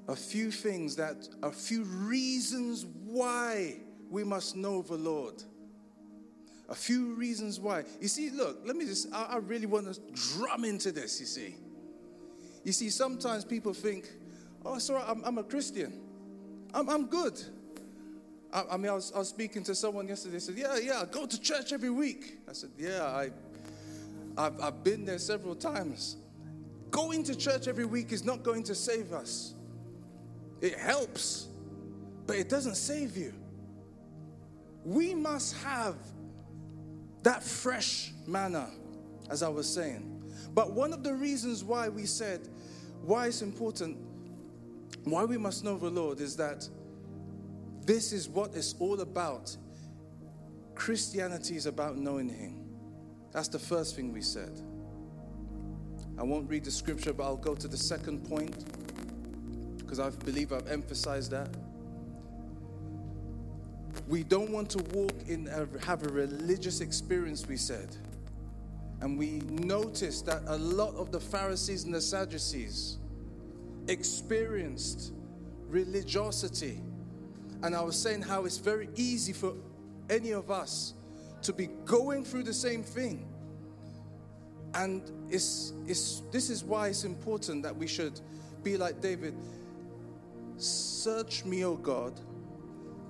a 0.08 0.16
few 0.16 0.52
things 0.52 0.96
that, 0.98 1.28
a 1.42 1.52
few 1.52 1.84
reasons 1.84 2.86
why 3.06 3.78
we 4.10 4.24
must 4.24 4.56
know 4.56 4.82
the 4.82 4.96
Lord. 4.96 5.42
A 6.70 6.76
few 6.76 7.14
reasons 7.14 7.60
why. 7.60 7.84
You 8.02 8.08
see, 8.08 8.30
look, 8.30 8.60
let 8.66 8.76
me 8.76 8.86
just, 8.86 9.14
I, 9.14 9.24
I 9.24 9.38
really 9.38 9.66
want 9.66 9.94
to 9.94 10.00
drum 10.14 10.66
into 10.66 10.92
this, 10.92 11.20
you 11.20 11.26
see. 11.26 11.56
You 12.64 12.72
see, 12.72 12.90
sometimes 12.90 13.46
people 13.46 13.74
think, 13.74 14.10
oh, 14.66 14.80
sorry, 14.80 15.04
I'm, 15.08 15.24
I'm 15.24 15.38
a 15.38 15.44
Christian. 15.44 16.02
I'm, 16.74 16.90
I'm 16.90 17.06
good. 17.08 17.40
I, 18.52 18.64
I 18.72 18.78
mean, 18.78 18.92
I 18.92 18.96
was, 18.96 19.12
I 19.14 19.20
was, 19.20 19.30
speaking 19.30 19.64
to 19.64 19.76
someone 19.76 20.08
yesterday, 20.08 20.40
said, 20.40 20.56
yeah, 20.56 20.78
yeah, 20.78 21.02
I 21.02 21.06
go 21.06 21.26
to 21.26 21.42
church 21.42 21.74
every 21.74 21.90
week. 21.90 22.40
I 22.50 22.54
said, 22.54 22.72
yeah, 22.78 23.04
I, 23.04 23.30
I've, 24.38 24.60
I've 24.62 24.84
been 24.84 25.06
there 25.06 25.20
several 25.20 25.56
times. 25.56 26.18
Going 26.92 27.24
to 27.24 27.36
church 27.36 27.68
every 27.68 27.86
week 27.86 28.12
is 28.12 28.24
not 28.24 28.44
going 28.44 28.64
to 28.64 28.76
save 28.76 29.14
us. 29.14 29.55
It 30.66 30.80
helps, 30.80 31.50
but 32.26 32.38
it 32.38 32.50
doesn't 32.50 32.74
save 32.74 33.16
you. 33.16 33.36
We 34.84 35.14
must 35.14 35.56
have 35.58 35.96
that 37.22 37.44
fresh 37.44 38.12
manna, 38.26 38.72
as 39.30 39.44
I 39.44 39.48
was 39.48 39.72
saying. 39.72 40.24
But 40.56 40.72
one 40.72 40.92
of 40.92 41.04
the 41.04 41.14
reasons 41.14 41.64
why 41.64 41.88
we 41.88 42.08
said 42.08 42.50
why 43.04 43.28
it's 43.28 43.44
important, 43.44 43.96
why 45.04 45.24
we 45.24 45.38
must 45.38 45.64
know 45.64 45.78
the 45.78 45.92
Lord, 45.92 46.20
is 46.20 46.36
that 46.38 46.68
this 47.86 48.12
is 48.12 48.28
what 48.28 48.56
it's 48.56 48.74
all 48.80 49.02
about. 49.02 49.56
Christianity 50.74 51.58
is 51.58 51.68
about 51.68 51.96
knowing 51.96 52.28
Him. 52.28 52.66
That's 53.32 53.50
the 53.50 53.60
first 53.60 53.96
thing 53.96 54.12
we 54.12 54.22
said. 54.22 54.60
I 56.18 56.24
won't 56.24 56.50
read 56.50 56.64
the 56.64 56.72
scripture, 56.72 57.14
but 57.14 57.24
I'll 57.24 57.38
go 57.38 57.54
to 57.54 57.68
the 57.68 57.78
second 57.78 58.28
point 58.28 58.66
because 59.86 60.00
I 60.00 60.10
believe 60.10 60.52
I've 60.52 60.68
emphasized 60.68 61.32
that. 61.32 61.50
We 64.08 64.24
don't 64.24 64.52
want 64.52 64.70
to 64.72 64.80
walk 64.96 65.14
in, 65.28 65.48
a, 65.48 65.68
have 65.86 66.04
a 66.04 66.10
religious 66.10 66.82
experience, 66.82 67.48
we 67.48 67.58
said. 67.58 67.96
And 69.02 69.18
we 69.18 69.42
noticed 69.50 70.26
that 70.26 70.44
a 70.48 70.58
lot 70.58 70.96
of 70.96 71.12
the 71.12 71.20
Pharisees 71.20 71.84
and 71.84 71.94
the 71.94 72.02
Sadducees 72.02 72.98
experienced 73.88 75.14
religiosity. 75.68 76.82
And 77.64 77.76
I 77.76 77.82
was 77.82 77.98
saying 77.98 78.22
how 78.22 78.46
it's 78.46 78.58
very 78.58 78.90
easy 78.96 79.34
for 79.34 79.54
any 80.10 80.32
of 80.32 80.52
us 80.52 80.94
to 81.44 81.54
be 81.54 81.68
going 81.86 82.24
through 82.24 82.44
the 82.44 82.54
same 82.54 82.84
thing. 82.84 83.28
And 84.74 85.02
it's, 85.30 85.74
it's, 85.88 86.22
this 86.32 86.50
is 86.50 86.64
why 86.64 86.90
it's 86.90 87.06
important 87.06 87.64
that 87.64 87.76
we 87.76 87.88
should 87.88 88.20
be 88.64 88.78
like 88.78 89.02
David. 89.02 89.36
Search 90.58 91.46
me, 91.46 91.66
O 91.66 91.76
God, 91.76 92.20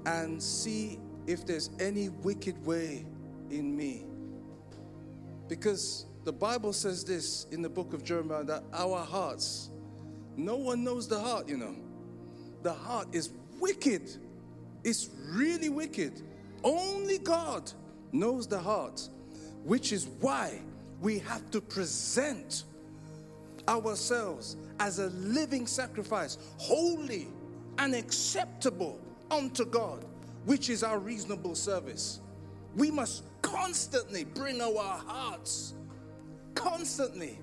and 0.06 0.42
see 0.42 1.00
if 1.28 1.46
there's 1.46 1.70
any 1.80 2.10
wicked 2.10 2.64
way 2.66 3.06
in 3.50 3.76
me. 3.76 4.06
Because 5.48 6.06
the 6.24 6.34
Bible 6.34 6.74
says 6.74 7.04
this 7.04 7.46
in 7.52 7.62
the 7.62 7.70
book 7.70 7.94
of 7.94 8.04
Jeremiah 8.04 8.44
that 8.46 8.64
our 8.74 9.04
hearts, 9.04 9.70
no 10.36 10.56
one 10.56 10.84
knows 10.84 11.08
the 11.08 11.20
heart, 11.20 11.48
you 11.48 11.58
know. 11.58 11.76
The 12.64 12.74
heart 12.74 13.10
is 13.14 13.30
wicked. 13.60 14.10
It's 14.84 15.10
really 15.32 15.70
wicked. 15.70 16.22
Only 16.64 17.20
God 17.20 17.72
knows 18.12 18.48
the 18.48 18.60
heart, 18.60 19.08
which 19.64 19.92
is 19.92 20.08
why 20.20 20.62
we 21.00 21.20
have 21.20 21.52
to 21.52 21.62
present 21.62 22.64
ourselves 23.68 24.58
as 24.80 25.00
a 25.00 25.08
living 25.08 25.68
sacrifice, 25.68 26.38
holy 26.58 27.28
and 27.78 27.96
acceptable 27.96 29.00
unto 29.32 29.66
God, 29.66 30.06
which 30.46 30.70
is 30.70 30.84
our 30.84 31.00
reasonable 31.00 31.56
service. 31.56 32.20
We 32.76 32.92
must 32.92 33.24
constantly 33.42 34.24
bring 34.24 34.62
our 34.62 34.98
hearts, 34.98 35.74
constantly. 36.54 37.40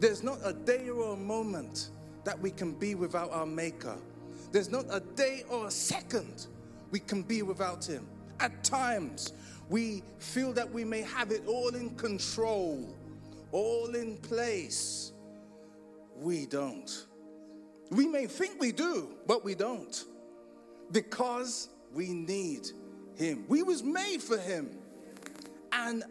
There's 0.00 0.22
not 0.22 0.38
a 0.44 0.52
day 0.52 0.88
or 0.88 1.12
a 1.12 1.16
moment 1.16 1.90
that 2.24 2.38
we 2.40 2.50
can 2.50 2.72
be 2.72 2.94
without 2.94 3.30
our 3.32 3.46
Maker. 3.46 3.96
There's 4.50 4.70
not 4.70 4.84
a 4.90 5.00
day 5.00 5.44
or 5.48 5.66
a 5.66 5.70
second 5.70 6.46
we 6.90 7.00
can 7.00 7.22
be 7.22 7.42
without 7.42 7.84
Him. 7.84 8.06
At 8.40 8.64
times, 8.64 9.32
we 9.68 10.02
feel 10.18 10.52
that 10.52 10.70
we 10.70 10.84
may 10.84 11.02
have 11.02 11.30
it 11.30 11.42
all 11.46 11.68
in 11.68 11.90
control, 11.96 12.94
all 13.52 13.94
in 13.94 14.16
place. 14.18 15.12
We 16.16 16.46
don't. 16.46 17.06
We 17.92 18.08
may 18.08 18.26
think 18.26 18.58
we 18.58 18.72
do, 18.72 19.10
but 19.26 19.44
we 19.44 19.54
don't. 19.54 20.04
Because 20.90 21.68
we 21.92 22.14
need 22.14 22.68
him. 23.16 23.44
We 23.48 23.62
was 23.62 23.82
made 23.82 24.22
for 24.22 24.38
him. 24.38 24.78
And 25.72 26.02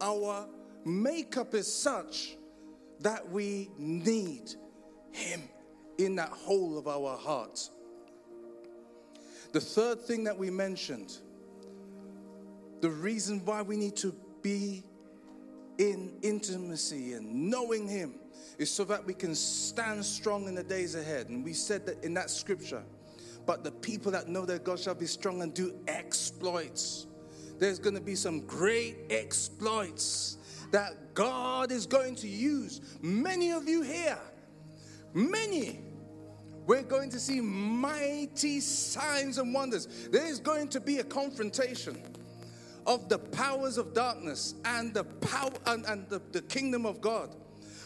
our 0.00 0.46
makeup 0.84 1.52
is 1.54 1.72
such 1.72 2.36
that 3.00 3.28
we 3.28 3.70
need 3.76 4.54
him 5.10 5.42
in 5.98 6.14
that 6.14 6.28
whole 6.28 6.78
of 6.78 6.86
our 6.86 7.16
heart. 7.16 7.68
The 9.50 9.60
third 9.60 10.00
thing 10.00 10.22
that 10.24 10.38
we 10.38 10.48
mentioned, 10.48 11.18
the 12.80 12.90
reason 12.90 13.44
why 13.44 13.62
we 13.62 13.76
need 13.76 13.96
to 13.96 14.14
be 14.42 14.84
in 15.78 16.12
intimacy 16.22 17.14
and 17.14 17.50
knowing 17.50 17.88
him 17.88 18.14
is 18.58 18.70
so 18.70 18.84
that 18.84 19.04
we 19.04 19.14
can 19.14 19.34
stand 19.34 20.04
strong 20.04 20.46
in 20.48 20.54
the 20.54 20.62
days 20.62 20.94
ahead. 20.94 21.28
And 21.28 21.44
we 21.44 21.52
said 21.52 21.86
that 21.86 22.02
in 22.04 22.14
that 22.14 22.30
scripture. 22.30 22.82
But 23.46 23.64
the 23.64 23.72
people 23.72 24.12
that 24.12 24.28
know 24.28 24.46
their 24.46 24.58
God 24.58 24.78
shall 24.78 24.94
be 24.94 25.06
strong 25.06 25.42
and 25.42 25.52
do 25.52 25.74
exploits. 25.88 27.06
there's 27.58 27.78
going 27.78 27.94
to 27.94 28.00
be 28.00 28.14
some 28.14 28.40
great 28.46 28.96
exploits 29.10 30.38
that 30.70 31.14
God 31.14 31.70
is 31.70 31.86
going 31.86 32.16
to 32.16 32.28
use. 32.28 32.80
Many 33.00 33.52
of 33.52 33.68
you 33.68 33.82
here, 33.82 34.18
many, 35.12 35.80
we're 36.66 36.82
going 36.82 37.10
to 37.10 37.20
see 37.20 37.40
mighty 37.40 38.60
signs 38.60 39.38
and 39.38 39.54
wonders. 39.54 40.08
There 40.10 40.26
is 40.26 40.40
going 40.40 40.68
to 40.68 40.80
be 40.80 40.98
a 40.98 41.04
confrontation 41.04 42.02
of 42.86 43.08
the 43.08 43.18
powers 43.18 43.78
of 43.78 43.94
darkness 43.94 44.54
and 44.64 44.92
the 44.92 45.04
power 45.04 45.50
and, 45.66 45.84
and 45.86 46.08
the, 46.08 46.20
the 46.32 46.42
kingdom 46.42 46.86
of 46.86 47.00
God. 47.00 47.34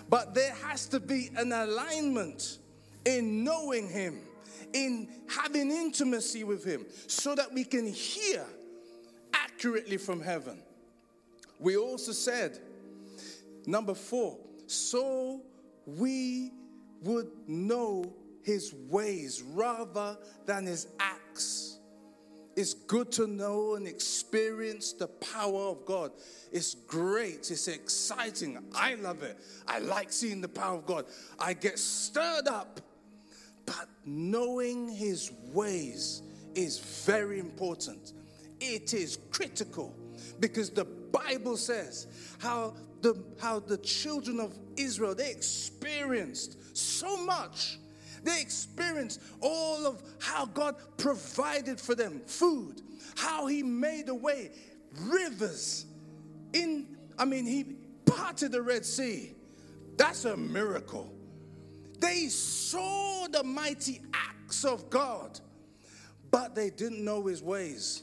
But 0.08 0.34
there 0.34 0.54
has 0.66 0.86
to 0.88 1.00
be 1.00 1.30
an 1.36 1.52
alignment 1.52 2.58
in 3.04 3.44
knowing 3.44 3.88
Him, 3.88 4.20
in 4.72 5.08
having 5.28 5.70
intimacy 5.70 6.44
with 6.44 6.64
Him, 6.64 6.86
so 7.06 7.34
that 7.34 7.52
we 7.52 7.64
can 7.64 7.86
hear 7.86 8.44
accurately 9.34 9.96
from 9.96 10.20
heaven. 10.20 10.62
We 11.60 11.76
also 11.76 12.12
said, 12.12 12.58
number 13.66 13.94
four, 13.94 14.38
so 14.66 15.42
we 15.86 16.52
would 17.02 17.28
know 17.46 18.12
His 18.42 18.74
ways 18.88 19.42
rather 19.42 20.16
than 20.46 20.66
His 20.66 20.86
acts. 20.98 21.77
It's 22.58 22.74
good 22.74 23.12
to 23.12 23.28
know 23.28 23.76
and 23.76 23.86
experience 23.86 24.92
the 24.92 25.06
power 25.06 25.70
of 25.70 25.84
God. 25.84 26.10
It's 26.50 26.74
great. 26.74 27.52
It's 27.52 27.68
exciting. 27.68 28.58
I 28.74 28.96
love 28.96 29.22
it. 29.22 29.38
I 29.68 29.78
like 29.78 30.10
seeing 30.10 30.40
the 30.40 30.48
power 30.48 30.78
of 30.78 30.84
God. 30.84 31.04
I 31.38 31.52
get 31.52 31.78
stirred 31.78 32.48
up. 32.48 32.80
But 33.64 33.86
knowing 34.04 34.88
His 34.88 35.30
ways 35.52 36.22
is 36.56 36.80
very 37.06 37.38
important. 37.38 38.14
It 38.58 38.92
is 38.92 39.20
critical 39.30 39.94
because 40.40 40.70
the 40.70 40.84
Bible 40.84 41.56
says 41.56 42.08
how 42.40 42.74
the, 43.02 43.22
how 43.40 43.60
the 43.60 43.78
children 43.78 44.40
of 44.40 44.58
Israel 44.76 45.14
they 45.14 45.30
experienced 45.30 46.76
so 46.76 47.24
much 47.24 47.78
they 48.22 48.40
experienced 48.40 49.20
all 49.40 49.87
of 49.87 50.02
how 50.20 50.46
God 50.46 50.76
provided 50.96 51.80
for 51.80 51.94
them 51.94 52.20
food, 52.26 52.82
how 53.16 53.46
He 53.46 53.62
made 53.62 54.08
a 54.08 54.14
way, 54.14 54.50
rivers. 55.02 55.87
In, 56.52 56.96
I 57.18 57.25
mean, 57.25 57.46
He 57.46 57.76
parted 58.06 58.52
the 58.52 58.62
Red 58.62 58.84
Sea. 58.84 59.32
That's 59.96 60.25
a 60.25 60.37
miracle. 60.37 61.12
They 61.98 62.28
saw 62.28 63.26
the 63.26 63.42
mighty 63.42 64.00
acts 64.14 64.64
of 64.64 64.88
God, 64.88 65.40
but 66.30 66.54
they 66.54 66.70
didn't 66.70 67.04
know 67.04 67.26
His 67.26 67.42
ways. 67.42 68.02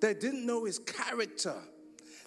They 0.00 0.14
didn't 0.14 0.44
know 0.44 0.64
His 0.64 0.78
character. 0.80 1.56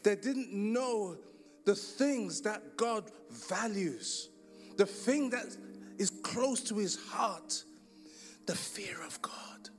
They 0.04 0.16
didn't 0.16 0.54
know 0.54 1.18
the 1.66 1.76
things 1.76 2.42
that 2.42 2.78
God 2.78 3.12
values. 3.30 4.30
The 4.78 4.86
thing 4.86 5.30
that 5.32 5.46
is 5.98 6.10
close 6.10 6.62
to 6.62 6.78
his 6.78 6.96
heart 6.96 7.64
the 8.46 8.56
fear 8.56 8.98
of 9.06 9.22
God. 9.22 9.70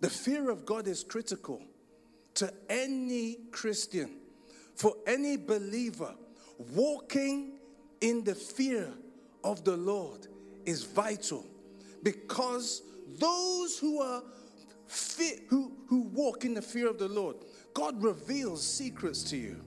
The 0.00 0.10
fear 0.10 0.50
of 0.50 0.64
God 0.64 0.88
is 0.88 1.04
critical 1.04 1.62
to 2.34 2.52
any 2.68 3.36
Christian, 3.50 4.10
for 4.74 4.94
any 5.06 5.36
believer. 5.36 6.14
Walking 6.74 7.58
in 8.00 8.24
the 8.24 8.34
fear 8.34 8.88
of 9.44 9.64
the 9.64 9.76
Lord 9.76 10.26
is 10.64 10.84
vital 10.84 11.44
because 12.02 12.82
those 13.18 13.78
who 13.78 14.00
are 14.00 14.22
fear, 14.86 15.36
who, 15.48 15.72
who 15.88 16.02
walk 16.02 16.44
in 16.44 16.54
the 16.54 16.62
fear 16.62 16.88
of 16.88 16.98
the 16.98 17.08
Lord, 17.08 17.36
God 17.74 18.02
reveals 18.02 18.66
secrets 18.66 19.22
to 19.24 19.36
you. 19.36 19.60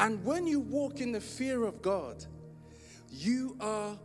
And 0.00 0.24
when 0.24 0.46
you 0.46 0.60
walk 0.60 1.00
in 1.00 1.12
the 1.12 1.20
fear 1.20 1.64
of 1.64 1.82
God, 1.82 2.24
you 3.10 3.56
are 3.60 3.98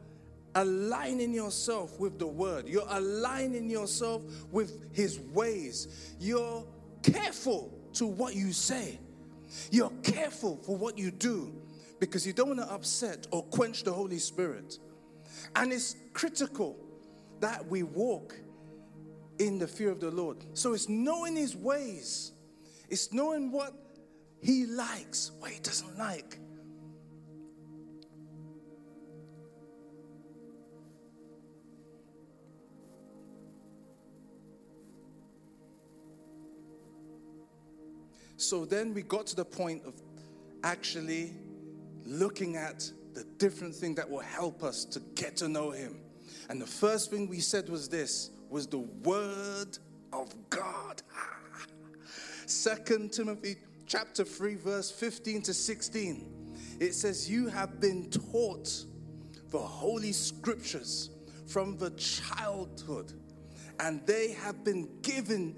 aligning 0.56 1.34
yourself 1.34 2.00
with 2.00 2.20
the 2.20 2.28
word. 2.28 2.68
You're 2.68 2.88
aligning 2.90 3.70
yourself 3.70 4.24
with 4.52 4.94
his 4.94 5.20
ways. 5.20 6.16
You're 6.20 6.66
careful 7.02 7.74
to 7.94 8.06
what 8.06 8.36
you 8.36 8.52
say. 8.52 9.00
You're 9.72 9.92
careful 10.04 10.58
for 10.58 10.76
what 10.76 10.98
you 10.98 11.12
do 11.12 11.54
because 12.00 12.26
you 12.26 12.34
don't 12.34 12.48
want 12.50 12.60
to 12.60 12.72
upset 12.72 13.28
or 13.32 13.44
quench 13.44 13.84
the 13.84 13.94
Holy 13.94 14.20
Spirit. 14.20 14.80
And 15.56 15.72
it's 15.72 15.96
critical 16.14 16.78
that 17.40 17.66
we 17.68 17.84
walk 17.84 18.36
in 19.40 19.60
the 19.60 19.68
fear 19.68 19.92
of 19.92 20.00
the 20.00 20.12
Lord. 20.12 20.38
So 20.54 20.74
it's 20.74 20.90
knowing 20.90 21.36
his 21.36 21.56
ways, 21.56 22.32
it's 22.90 23.12
knowing 23.12 23.52
what 23.52 23.74
he 24.42 24.66
likes, 24.66 25.32
what 25.40 25.52
he 25.52 25.60
doesn't 25.60 25.98
like. 25.98 26.40
So 38.38 38.66
then 38.66 38.94
we 38.94 39.02
got 39.02 39.28
to 39.28 39.36
the 39.36 39.46
point 39.46 39.84
of 39.86 39.94
actually 40.64 41.34
looking 42.06 42.56
at 42.56 42.90
the 43.14 43.24
different 43.38 43.76
thing 43.76 43.96
that 43.96 44.10
will 44.10 44.20
help 44.20 44.64
us 44.64 44.86
to 44.86 45.00
get 45.16 45.38
to 45.38 45.48
know 45.48 45.72
him. 45.72 46.00
And 46.50 46.62
the 46.62 46.68
first 46.68 47.12
thing 47.12 47.28
we 47.28 47.40
said 47.40 47.70
was 47.70 47.88
this 47.88 48.32
was 48.50 48.68
the 48.68 48.80
word 48.80 49.78
of 50.12 50.34
God. 50.50 51.02
Second 52.46 53.12
Timothy 53.14 53.58
chapter 53.86 54.24
3 54.24 54.56
verse 54.56 54.92
15 54.92 55.42
to 55.44 55.54
16. 55.54 56.58
It 56.80 56.94
says 56.94 57.30
you 57.30 57.48
have 57.48 57.80
been 57.80 58.10
taught 58.10 58.86
the 59.50 59.60
holy 59.60 60.12
scriptures 60.12 61.12
from 61.48 61.78
the 61.78 61.92
childhood 61.92 63.14
and 63.80 64.06
they 64.06 64.32
have 64.32 64.64
been 64.64 64.90
given 65.02 65.56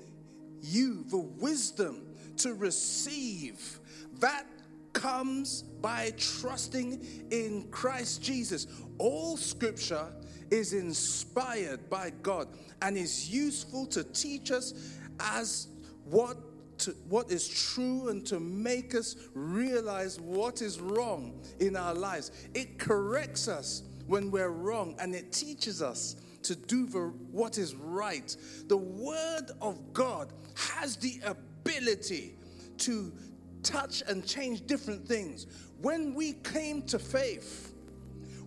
you 0.61 1.03
the 1.09 1.17
wisdom 1.17 2.14
to 2.39 2.53
receive. 2.53 3.79
That 4.19 4.45
comes 4.93 5.61
by 5.61 6.13
trusting 6.17 7.05
in 7.29 7.67
Christ 7.69 8.23
Jesus. 8.23 8.67
All 8.97 9.37
scripture 9.37 10.07
is 10.49 10.73
inspired 10.73 11.89
by 11.89 12.11
God 12.21 12.47
and 12.81 12.97
is 12.97 13.29
useful 13.29 13.85
to 13.87 14.03
teach 14.03 14.51
us 14.51 14.97
as 15.19 15.67
what 16.05 16.37
to, 16.79 16.91
what 17.07 17.31
is 17.31 17.47
true 17.47 18.09
and 18.09 18.25
to 18.25 18.39
make 18.39 18.95
us 18.95 19.15
realize 19.33 20.19
what 20.19 20.61
is 20.61 20.79
wrong 20.79 21.41
in 21.59 21.75
our 21.75 21.93
lives. 21.93 22.31
It 22.53 22.77
corrects 22.77 23.47
us 23.47 23.83
when 24.07 24.29
we're 24.29 24.49
wrong 24.49 24.95
and 24.99 25.15
it 25.15 25.31
teaches 25.31 25.81
us 25.81 26.17
to 26.43 26.55
do 26.55 26.85
the, 26.85 26.99
what 27.31 27.57
is 27.57 27.75
right. 27.75 28.35
The 28.67 28.77
Word 28.77 29.51
of 29.61 29.93
God 29.93 30.31
has 30.55 30.95
the 30.97 31.19
ability 31.23 31.44
ability 31.65 32.33
to 32.77 33.11
touch 33.63 34.03
and 34.07 34.25
change 34.25 34.65
different 34.67 35.07
things. 35.07 35.47
When 35.81 36.13
we 36.13 36.33
came 36.33 36.83
to 36.83 36.99
faith, 36.99 37.73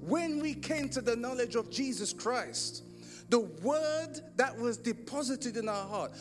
when 0.00 0.40
we 0.40 0.54
came 0.54 0.88
to 0.90 1.00
the 1.00 1.16
knowledge 1.16 1.54
of 1.56 1.70
Jesus 1.70 2.12
Christ, 2.12 2.84
the 3.28 3.40
word 3.40 4.20
that 4.36 4.56
was 4.56 4.76
deposited 4.76 5.56
in 5.56 5.68
our 5.68 5.86
heart 5.86 6.12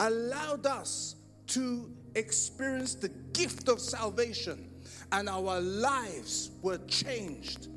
allowed 0.00 0.66
us 0.66 1.16
to 1.48 1.90
experience 2.14 2.94
the 2.94 3.08
gift 3.32 3.68
of 3.68 3.80
salvation, 3.80 4.70
and 5.12 5.28
our 5.28 5.60
lives 5.60 6.50
were 6.62 6.78
changed. 6.86 7.68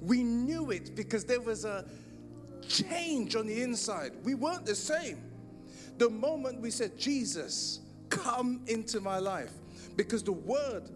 We 0.00 0.22
knew 0.22 0.70
it 0.70 0.94
because 0.96 1.24
there 1.24 1.40
was 1.40 1.64
a 1.64 1.84
change 2.66 3.36
on 3.36 3.46
the 3.46 3.62
inside. 3.62 4.12
We 4.24 4.34
weren't 4.34 4.66
the 4.66 4.74
same. 4.74 5.22
The 5.98 6.08
moment 6.08 6.60
we 6.60 6.70
said, 6.70 6.98
Jesus, 6.98 7.80
come 8.22 8.60
into 8.66 9.00
my 9.00 9.18
life. 9.18 9.52
Because 9.96 10.22
the 10.22 10.32
word 10.32 10.90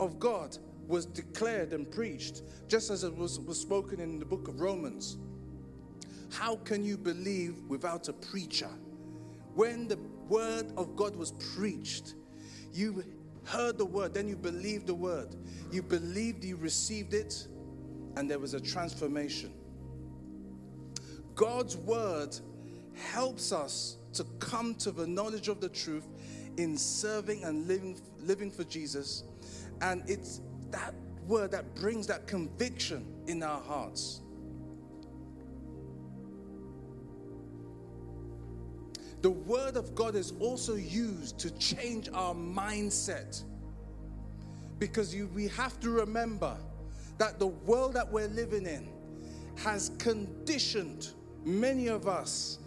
of 0.00 0.18
God 0.18 0.56
was 0.86 1.06
declared 1.06 1.72
and 1.72 1.90
preached, 1.90 2.42
just 2.68 2.90
as 2.90 3.04
it 3.04 3.16
was, 3.16 3.38
was 3.40 3.60
spoken 3.60 4.00
in 4.00 4.18
the 4.18 4.26
book 4.26 4.48
of 4.48 4.60
Romans. 4.60 5.16
How 6.30 6.56
can 6.56 6.84
you 6.84 6.96
believe 6.96 7.56
without 7.68 8.08
a 8.08 8.12
preacher? 8.12 8.70
When 9.54 9.86
the 9.86 9.98
word 10.28 10.72
of 10.76 10.96
God 10.96 11.14
was 11.14 11.32
preached, 11.54 12.14
you 12.72 13.04
heard 13.44 13.78
the 13.78 13.84
word, 13.84 14.14
then 14.14 14.28
you 14.28 14.36
believed 14.36 14.86
the 14.86 14.94
word. 14.94 15.34
You 15.70 15.82
believed, 15.82 16.44
you 16.44 16.56
received 16.56 17.14
it, 17.14 17.46
and 18.16 18.30
there 18.30 18.38
was 18.38 18.54
a 18.54 18.60
transformation. 18.60 19.52
God's 21.34 21.76
word 21.76 22.36
helps 22.94 23.52
us 23.52 23.96
to 24.14 24.24
come 24.38 24.74
to 24.76 24.90
the 24.90 25.06
knowledge 25.06 25.48
of 25.48 25.60
the 25.60 25.68
truth 25.68 26.06
in 26.56 26.76
serving 26.76 27.44
and 27.44 27.66
living, 27.66 27.98
living 28.20 28.50
for 28.50 28.64
Jesus. 28.64 29.24
And 29.80 30.02
it's 30.08 30.40
that 30.70 30.94
word 31.26 31.50
that 31.52 31.74
brings 31.74 32.06
that 32.08 32.26
conviction 32.26 33.06
in 33.26 33.42
our 33.42 33.60
hearts. 33.60 34.22
the 39.22 39.30
word 39.30 39.76
of 39.76 39.94
God 39.94 40.16
is 40.16 40.32
also 40.40 40.74
used 40.74 41.38
to 41.38 41.50
change 41.52 42.08
our 42.12 42.34
mindset. 42.34 43.42
Because 44.80 45.14
you, 45.14 45.28
we 45.28 45.46
have 45.48 45.78
to 45.80 45.90
remember 45.90 46.56
that 47.18 47.38
the 47.38 47.46
world 47.46 47.94
that 47.94 48.10
we're 48.10 48.26
living 48.28 48.66
in 48.66 48.88
has 49.56 49.92
conditioned 49.98 51.10
many 51.44 51.86
of 51.86 52.08
us 52.08 52.58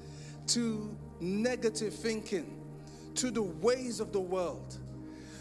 to 0.48 0.95
negative 1.19 1.93
thinking, 1.93 2.55
to 3.15 3.32
the 3.32 3.41
ways 3.41 3.99
of 3.99 4.12
the 4.12 4.19
world. 4.19 4.78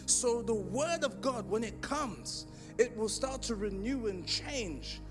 So, 0.05 0.41
the 0.41 0.53
Word 0.53 1.03
of 1.03 1.21
God, 1.21 1.49
when 1.49 1.63
it 1.63 1.81
comes, 1.81 2.45
it 2.77 2.95
will 2.95 3.09
start 3.09 3.41
to 3.43 3.55
renew 3.55 4.07
and 4.07 4.25
change 4.27 5.01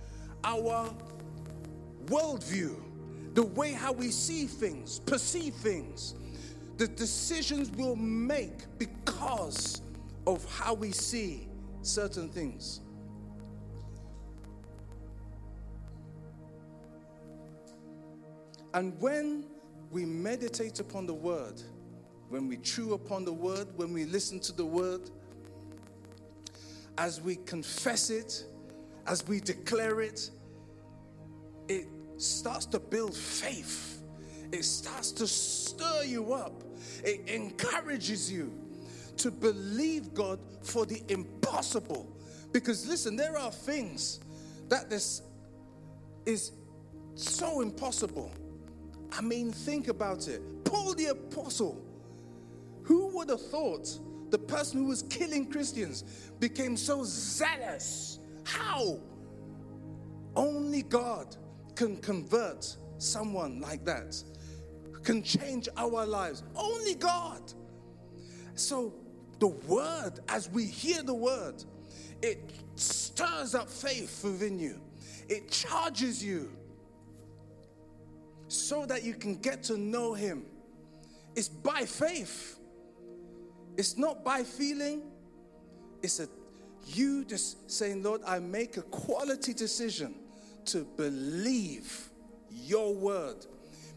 our 0.45 0.93
worldview, 2.07 2.77
the 3.35 3.43
way 3.43 3.73
how 3.73 3.93
we 3.93 4.11
see 4.11 4.47
things, 4.47 5.01
perceive 5.01 5.55
things. 5.55 6.15
The 6.77 6.89
decisions 6.89 7.71
we'll 7.71 7.97
make 7.97 8.79
because 8.79 9.81
of 10.27 10.45
how 10.59 10.75
we 10.75 10.91
see 10.91 11.49
certain 11.83 12.29
things. 12.29 12.81
And 18.75 19.01
when 19.01 19.45
we 19.93 20.05
meditate 20.05 20.81
upon 20.81 21.07
the 21.07 21.15
word, 21.15 21.63
when 22.35 22.49
we 22.49 22.57
chew 22.57 22.95
upon 22.95 23.25
the 23.25 23.33
word, 23.33 23.69
when 23.77 23.93
we 23.93 24.07
listen 24.07 24.41
to 24.41 24.51
the 24.51 24.67
word, 24.67 25.09
as 26.99 27.21
we 27.21 27.37
confess 27.37 28.11
it, 28.11 28.45
as 29.07 29.25
we 29.29 29.39
declare 29.39 30.01
it, 30.01 30.31
it 31.69 31.87
starts 32.17 32.67
to 32.67 32.81
build 32.81 33.17
faith. 33.17 34.03
It 34.51 34.65
starts 34.65 35.13
to 35.13 35.29
stir 35.29 36.03
you 36.07 36.33
up. 36.33 36.65
It 37.05 37.29
encourages 37.29 38.33
you 38.33 38.53
to 39.19 39.31
believe 39.31 40.13
God 40.13 40.41
for 40.61 40.87
the 40.87 41.05
impossible. 41.07 42.17
Because 42.51 42.89
listen, 42.89 43.15
there 43.15 43.39
are 43.39 43.53
things 43.53 44.19
that 44.71 44.91
this 44.91 45.23
is 46.27 46.51
so 47.15 47.61
impossible 47.61 48.33
I 49.17 49.21
mean, 49.21 49.53
think 49.53 49.89
about 49.89 50.27
it. 50.27 50.43
Paul 50.65 50.95
the 50.95 51.07
Apostle, 51.07 51.84
who 52.85 53.09
would 53.17 53.29
have 53.29 53.41
thought 53.41 53.89
the 54.31 54.39
person 54.39 54.81
who 54.81 54.87
was 54.87 55.03
killing 55.03 55.51
Christians 55.51 56.05
became 56.39 56.77
so 56.77 57.03
zealous? 57.05 58.21
How? 58.45 59.01
Only 60.37 60.83
God 60.83 61.37
can 61.75 61.97
convert 61.97 62.77
someone 62.99 63.61
like 63.61 63.85
that, 63.85 64.23
can 65.03 65.23
change 65.23 65.69
our 65.77 66.07
lives. 66.07 66.43
Only 66.55 66.95
God. 66.95 67.43
So, 68.55 68.95
the 69.39 69.49
word, 69.49 70.21
as 70.29 70.49
we 70.51 70.65
hear 70.65 71.03
the 71.03 71.15
word, 71.15 71.65
it 72.23 72.51
stirs 72.77 73.55
up 73.55 73.69
faith 73.69 74.23
within 74.25 74.59
you, 74.59 74.81
it 75.29 75.51
charges 75.51 76.25
you 76.25 76.51
so 78.49 78.87
that 78.87 79.03
you 79.03 79.15
can 79.15 79.37
get 79.37 79.63
to 79.65 79.77
know 79.77 80.15
Him. 80.15 80.45
It's 81.35 81.49
by 81.49 81.85
faith. 81.85 82.59
It's 83.77 83.97
not 83.97 84.25
by 84.25 84.43
feeling. 84.43 85.03
It's 86.03 86.21
a 86.21 86.29
you 86.87 87.25
just 87.25 87.71
saying, 87.71 88.03
Lord, 88.03 88.21
I 88.27 88.39
make 88.39 88.77
a 88.77 88.83
quality 88.83 89.55
decision 89.55 90.15
to 90.67 90.85
believe 90.97 92.11
your 92.51 92.95
word. 92.95 93.47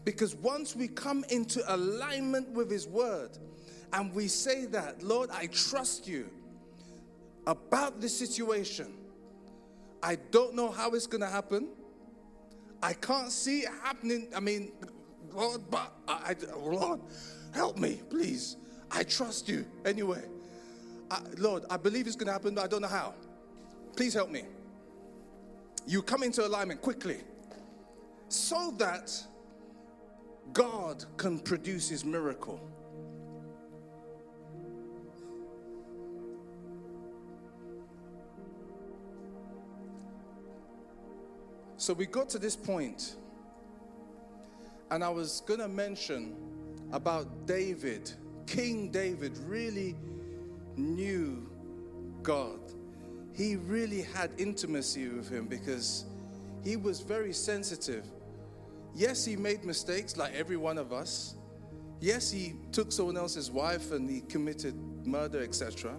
Because 0.04 0.34
once 0.36 0.74
we 0.74 0.88
come 0.88 1.24
into 1.28 1.62
alignment 1.72 2.48
with 2.50 2.70
his 2.70 2.86
word 2.86 3.30
and 3.92 4.12
we 4.14 4.28
say 4.28 4.64
that, 4.66 5.02
Lord, 5.02 5.30
I 5.30 5.46
trust 5.48 6.08
you 6.08 6.30
about 7.46 8.00
this 8.00 8.16
situation. 8.16 8.94
I 10.02 10.16
don't 10.30 10.54
know 10.54 10.70
how 10.70 10.92
it's 10.92 11.06
going 11.06 11.22
to 11.22 11.28
happen. 11.28 11.68
I 12.82 12.92
can't 12.94 13.32
see 13.32 13.60
it 13.60 13.70
happening. 13.82 14.28
I 14.34 14.40
mean, 14.40 14.72
Lord, 15.32 15.62
but 15.70 15.92
I, 16.06 16.36
Lord, 16.56 17.00
help 17.52 17.76
me, 17.76 18.00
please. 18.08 18.56
I 18.90 19.02
trust 19.02 19.48
you 19.48 19.66
anyway. 19.84 20.24
I, 21.10 21.20
Lord, 21.36 21.64
I 21.70 21.76
believe 21.76 22.06
it's 22.06 22.16
going 22.16 22.26
to 22.26 22.32
happen, 22.32 22.54
but 22.54 22.64
I 22.64 22.66
don't 22.66 22.82
know 22.82 22.88
how. 22.88 23.14
Please 23.96 24.14
help 24.14 24.30
me. 24.30 24.42
You 25.86 26.02
come 26.02 26.22
into 26.22 26.46
alignment 26.46 26.82
quickly 26.82 27.18
so 28.28 28.74
that 28.78 29.10
God 30.52 31.04
can 31.16 31.38
produce 31.38 31.88
his 31.88 32.04
miracle. 32.04 32.60
So 41.76 41.94
we 41.94 42.06
got 42.06 42.28
to 42.30 42.38
this 42.38 42.56
point, 42.56 43.14
and 44.90 45.02
I 45.02 45.08
was 45.08 45.42
going 45.46 45.60
to 45.60 45.68
mention 45.68 46.34
about 46.92 47.46
David. 47.46 48.12
King 48.48 48.90
David 48.90 49.36
really 49.46 49.94
knew 50.76 51.46
God. 52.22 52.58
He 53.34 53.56
really 53.56 54.02
had 54.02 54.30
intimacy 54.38 55.06
with 55.08 55.28
him 55.28 55.46
because 55.46 56.06
he 56.64 56.76
was 56.76 57.00
very 57.00 57.32
sensitive. 57.32 58.04
Yes, 58.94 59.24
he 59.24 59.36
made 59.36 59.64
mistakes 59.64 60.16
like 60.16 60.34
every 60.34 60.56
one 60.56 60.78
of 60.78 60.92
us. 60.92 61.36
Yes, 62.00 62.30
he 62.30 62.54
took 62.72 62.90
someone 62.90 63.18
else's 63.18 63.50
wife 63.50 63.92
and 63.92 64.08
he 64.08 64.22
committed 64.22 64.74
murder, 65.04 65.42
etc. 65.42 65.94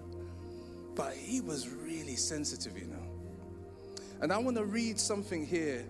But 0.95 1.13
he 1.13 1.41
was 1.41 1.69
really 1.69 2.15
sensitive, 2.15 2.77
you 2.77 2.87
know. 2.87 2.95
And 4.21 4.33
I 4.33 4.37
want 4.39 4.57
to 4.57 4.65
read 4.65 4.99
something 4.99 5.45
here 5.45 5.85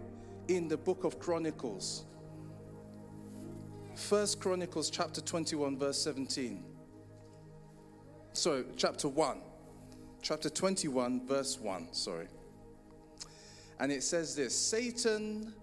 in 0.50 0.68
the 0.68 0.78
book 0.78 1.06
of 1.06 1.20
Chronicles. 1.20 2.04
First 4.00 4.40
Chronicles 4.40 4.90
chapter 4.90 5.22
21 5.22 5.78
verse 5.78 6.02
17. 6.02 6.64
Sorry, 8.34 8.64
chapter 8.76 9.08
1. 9.08 9.42
Chapter 10.22 10.50
21 10.50 11.28
verse 11.28 11.60
1, 11.60 11.94
sorry. 11.94 12.28
And 13.80 13.92
it 13.92 14.02
says 14.02 14.36
this, 14.36 14.58
Satan 14.58 15.54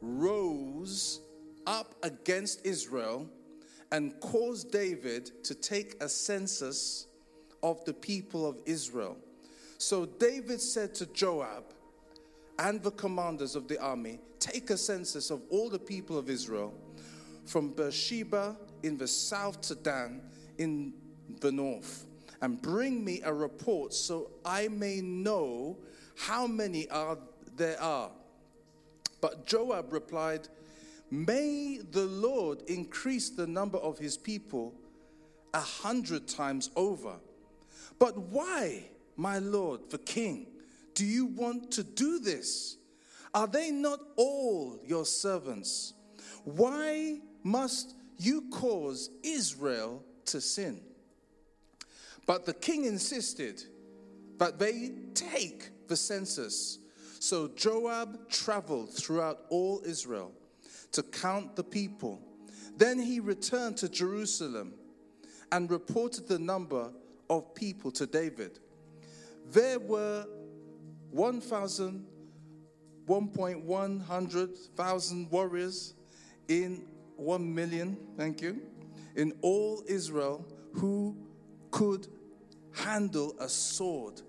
rose 0.00 1.20
up 1.66 1.94
against 2.02 2.64
Israel 2.64 3.28
and 3.90 4.20
caused 4.20 4.70
David 4.70 5.42
to 5.44 5.54
take 5.54 5.96
a 6.00 6.08
census 6.08 7.06
of 7.62 7.84
the 7.86 7.94
people 7.94 8.46
of 8.46 8.60
Israel. 8.66 9.16
So 9.78 10.04
David 10.04 10.60
said 10.60 10.94
to 10.96 11.06
Joab, 11.06 11.64
and 12.58 12.82
the 12.82 12.92
commanders 12.92 13.56
of 13.56 13.68
the 13.68 13.78
army 13.78 14.20
take 14.38 14.70
a 14.70 14.76
census 14.76 15.30
of 15.30 15.42
all 15.50 15.68
the 15.68 15.78
people 15.78 16.16
of 16.16 16.30
Israel 16.30 16.74
from 17.46 17.70
Beersheba 17.70 18.56
in 18.82 18.98
the 18.98 19.08
south 19.08 19.60
to 19.62 19.74
Dan 19.74 20.20
in 20.58 20.92
the 21.40 21.52
north 21.52 22.06
and 22.42 22.60
bring 22.60 23.04
me 23.04 23.22
a 23.24 23.32
report 23.32 23.94
so 23.94 24.30
I 24.44 24.68
may 24.68 25.00
know 25.00 25.78
how 26.16 26.46
many 26.46 26.88
are 26.90 27.18
there 27.56 27.80
are. 27.80 28.10
But 29.20 29.46
Joab 29.46 29.92
replied, 29.92 30.48
May 31.10 31.80
the 31.90 32.04
Lord 32.04 32.62
increase 32.68 33.30
the 33.30 33.46
number 33.46 33.78
of 33.78 33.98
his 33.98 34.16
people 34.16 34.74
a 35.54 35.60
hundred 35.60 36.28
times 36.28 36.70
over. 36.76 37.14
But 37.98 38.18
why, 38.18 38.84
my 39.16 39.38
Lord, 39.38 39.88
the 39.90 39.98
king? 39.98 40.48
Do 40.94 41.04
you 41.04 41.26
want 41.26 41.70
to 41.72 41.82
do 41.82 42.18
this? 42.18 42.76
Are 43.32 43.46
they 43.46 43.70
not 43.70 44.00
all 44.16 44.80
your 44.84 45.04
servants? 45.04 45.94
Why 46.44 47.20
must 47.46 47.94
you 48.18 48.42
cause 48.50 49.08
Israel 49.22 50.02
to 50.24 50.40
sin? 50.40 50.80
But 52.26 52.44
the 52.44 52.54
king 52.54 52.86
insisted 52.86 53.62
that 54.38 54.58
they 54.58 54.90
take 55.14 55.70
the 55.86 55.94
census. 55.94 56.80
So 57.20 57.46
Joab 57.54 58.28
traveled 58.28 58.92
throughout 58.92 59.42
all 59.48 59.80
Israel 59.86 60.32
to 60.90 61.04
count 61.04 61.54
the 61.54 61.62
people. 61.62 62.20
Then 62.76 62.98
he 62.98 63.20
returned 63.20 63.76
to 63.78 63.88
Jerusalem 63.88 64.74
and 65.52 65.70
reported 65.70 66.26
the 66.26 66.40
number 66.40 66.90
of 67.30 67.54
people 67.54 67.92
to 67.92 68.06
David. 68.06 68.58
There 69.52 69.78
were 69.78 70.26
1,000, 71.12 72.04
1.100,000 73.06 75.30
warriors 75.30 75.94
in 76.48 76.82
1 77.16 77.54
million, 77.54 77.96
thank 78.16 78.40
you, 78.40 78.60
in 79.16 79.32
all 79.42 79.82
Israel 79.88 80.46
who 80.74 81.16
could 81.70 82.08
handle 82.72 83.34
a 83.40 83.48
sword, 83.48 84.22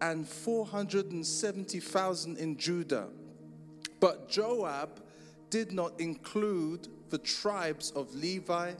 and 0.00 0.28
470,000 0.28 2.38
in 2.38 2.56
Judah. 2.56 3.08
But 4.00 4.28
Joab 4.28 5.00
did 5.50 5.72
not 5.72 6.00
include 6.00 6.88
the 7.10 7.18
tribes 7.18 7.90
of 7.92 8.12
Levi 8.14 8.72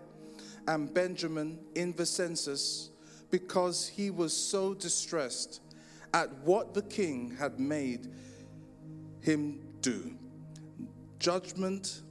and 0.66 0.92
Benjamin 0.92 1.61
in 1.75 1.92
the 1.92 2.07
census 2.07 2.90
because 3.31 3.87
he 3.88 4.11
was 4.11 4.37
so 4.37 4.75
distressed 4.75 5.61
at 6.12 6.33
what 6.38 6.75
the 6.75 6.83
king 6.83 7.37
had 7.38 7.61
made 7.61 8.09
him 9.20 9.61
do. 9.81 10.16
Judgment 11.18 12.03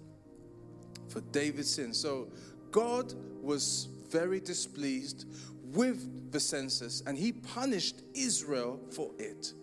for 1.11 1.21
David's 1.21 1.69
sin. 1.69 1.93
So 1.93 2.29
God 2.71 3.13
was 3.41 3.89
very 4.09 4.39
displeased 4.39 5.25
with 5.73 6.31
the 6.31 6.39
census 6.39 7.01
and 7.05 7.17
he 7.17 7.31
punished 7.31 8.01
Israel 8.13 8.79
for 8.91 9.11
it. 9.17 9.53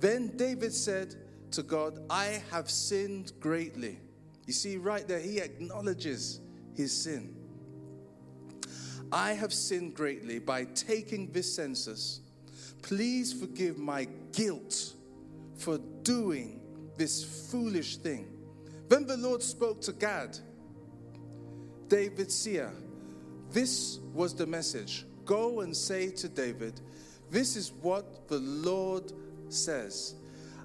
Then 0.00 0.36
David 0.36 0.72
said 0.72 1.14
to 1.52 1.62
God, 1.62 2.00
I 2.10 2.42
have 2.50 2.70
sinned 2.70 3.32
greatly. 3.40 3.98
You 4.46 4.52
see, 4.52 4.76
right 4.76 5.06
there, 5.06 5.20
he 5.20 5.38
acknowledges 5.38 6.40
his 6.74 6.92
sin. 6.92 7.34
I 9.12 9.32
have 9.32 9.52
sinned 9.52 9.94
greatly 9.94 10.38
by 10.38 10.64
taking 10.64 11.30
this 11.30 11.54
census. 11.54 12.20
Please 12.82 13.32
forgive 13.32 13.78
my 13.78 14.08
guilt 14.32 14.94
for 15.56 15.78
doing 16.02 16.60
this 16.96 17.48
foolish 17.50 17.96
thing. 17.98 18.26
Then 18.88 19.06
the 19.06 19.16
Lord 19.16 19.42
spoke 19.42 19.80
to 19.82 19.92
Gad, 19.92 20.38
David's 21.94 22.34
seer. 22.34 22.72
This 23.52 24.00
was 24.12 24.34
the 24.34 24.46
message 24.46 25.06
Go 25.24 25.60
and 25.60 25.74
say 25.76 26.10
to 26.10 26.28
David, 26.28 26.80
This 27.30 27.54
is 27.54 27.70
what 27.70 28.26
the 28.26 28.40
Lord 28.40 29.12
says 29.48 30.16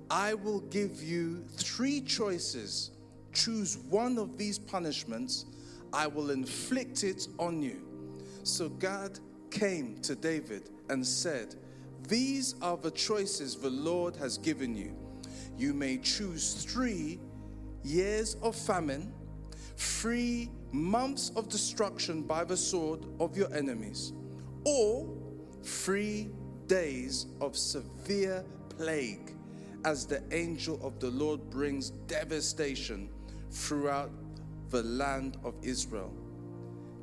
I 0.09 0.33
will 0.33 0.61
give 0.61 1.03
you 1.03 1.45
three 1.55 2.01
choices. 2.01 2.89
Choose 3.31 3.77
one 3.77 4.17
of 4.17 4.39
these 4.39 4.57
punishments, 4.57 5.45
I 5.93 6.07
will 6.07 6.31
inflict 6.31 7.03
it 7.03 7.27
on 7.37 7.61
you. 7.61 7.85
So 8.41 8.67
God 8.67 9.19
came 9.51 9.99
to 10.01 10.15
David 10.15 10.71
and 10.89 11.05
said, 11.05 11.53
These 12.07 12.55
are 12.59 12.77
the 12.77 12.89
choices 12.89 13.55
the 13.55 13.69
Lord 13.69 14.15
has 14.15 14.39
given 14.39 14.75
you. 14.75 14.95
You 15.59 15.75
may 15.75 15.99
choose 15.99 16.65
three 16.65 17.19
years 17.83 18.35
of 18.41 18.55
famine, 18.55 19.13
three 19.77 20.49
months 20.71 21.31
of 21.35 21.49
destruction 21.49 22.21
by 22.21 22.43
the 22.43 22.57
sword 22.57 23.05
of 23.19 23.35
your 23.37 23.53
enemies, 23.53 24.13
or 24.65 25.09
three 25.63 26.29
days 26.67 27.27
of 27.41 27.57
severe 27.57 28.43
plague 28.77 29.35
as 29.85 30.05
the 30.05 30.21
angel 30.31 30.79
of 30.83 30.99
the 30.99 31.09
Lord 31.09 31.49
brings 31.49 31.91
devastation 32.07 33.09
throughout 33.51 34.11
the 34.69 34.83
land 34.83 35.37
of 35.43 35.55
Israel. 35.61 36.13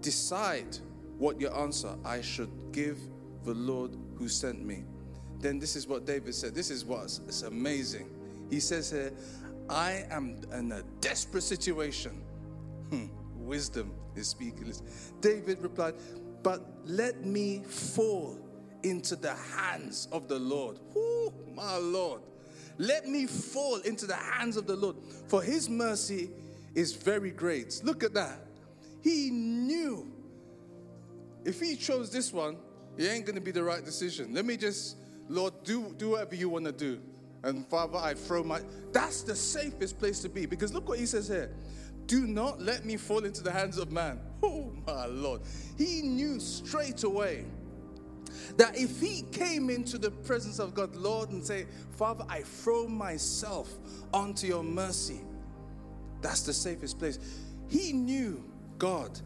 Decide 0.00 0.78
what 1.18 1.40
your 1.40 1.56
answer 1.58 1.96
I 2.04 2.20
should 2.20 2.50
give 2.72 2.98
the 3.44 3.54
Lord 3.54 3.96
who 4.16 4.28
sent 4.28 4.64
me. 4.64 4.84
Then 5.40 5.58
this 5.58 5.76
is 5.76 5.86
what 5.86 6.06
David 6.06 6.34
said. 6.34 6.54
This 6.54 6.70
is 6.70 6.84
what 6.84 7.04
it's 7.26 7.42
amazing. 7.42 8.08
He 8.50 8.60
says 8.60 8.90
here, 8.90 9.12
I 9.68 10.04
am 10.10 10.36
in 10.52 10.72
a 10.72 10.82
desperate 11.00 11.42
situation. 11.42 12.22
Hmm, 12.90 13.06
wisdom 13.46 13.92
is 14.14 14.28
speaking. 14.28 14.72
David 15.20 15.60
replied, 15.60 15.94
But 16.42 16.66
let 16.84 17.24
me 17.24 17.62
fall 17.64 18.38
into 18.82 19.16
the 19.16 19.34
hands 19.34 20.08
of 20.12 20.28
the 20.28 20.38
Lord. 20.38 20.78
Ooh, 20.96 21.32
my 21.54 21.76
Lord. 21.76 22.22
Let 22.78 23.06
me 23.08 23.26
fall 23.26 23.76
into 23.76 24.06
the 24.06 24.16
hands 24.16 24.56
of 24.56 24.66
the 24.66 24.76
Lord, 24.76 24.96
for 25.28 25.42
his 25.42 25.68
mercy 25.68 26.30
is 26.74 26.92
very 26.92 27.30
great. 27.30 27.80
Look 27.82 28.04
at 28.04 28.12
that. 28.14 28.38
He 29.02 29.30
knew 29.30 30.12
if 31.44 31.60
he 31.60 31.76
chose 31.76 32.10
this 32.10 32.32
one, 32.32 32.56
it 32.96 33.04
ain't 33.04 33.24
going 33.24 33.36
to 33.36 33.40
be 33.40 33.52
the 33.52 33.62
right 33.62 33.84
decision. 33.84 34.34
Let 34.34 34.44
me 34.44 34.56
just, 34.56 34.96
Lord, 35.28 35.54
do, 35.64 35.94
do 35.96 36.10
whatever 36.10 36.34
you 36.34 36.48
want 36.48 36.64
to 36.64 36.72
do. 36.72 37.00
And 37.44 37.66
Father, 37.68 37.98
I 37.98 38.14
throw 38.14 38.42
my. 38.42 38.60
That's 38.92 39.22
the 39.22 39.36
safest 39.36 39.98
place 39.98 40.20
to 40.22 40.28
be 40.28 40.46
because 40.46 40.74
look 40.74 40.88
what 40.88 40.98
he 40.98 41.06
says 41.06 41.28
here. 41.28 41.54
Do 42.06 42.26
not 42.26 42.60
let 42.60 42.84
me 42.84 42.96
fall 42.96 43.24
into 43.24 43.42
the 43.42 43.50
hands 43.50 43.78
of 43.78 43.92
man. 43.92 44.20
Oh, 44.42 44.70
my 44.86 45.06
Lord. 45.06 45.40
He 45.76 46.02
knew 46.02 46.38
straight 46.38 47.02
away 47.02 47.46
that 48.58 48.78
if 48.78 49.00
he 49.00 49.22
came 49.32 49.70
into 49.70 49.98
the 49.98 50.10
presence 50.10 50.58
of 50.58 50.74
God, 50.74 50.94
Lord, 50.94 51.30
and 51.30 51.44
say, 51.44 51.66
Father, 51.96 52.24
I 52.28 52.42
throw 52.42 52.86
myself 52.86 53.72
onto 54.12 54.46
your 54.46 54.62
mercy, 54.62 55.20
that's 56.20 56.42
the 56.42 56.52
safest 56.52 56.98
place. 56.98 57.18
He 57.68 57.92
knew 57.92 58.44
God 58.78 59.18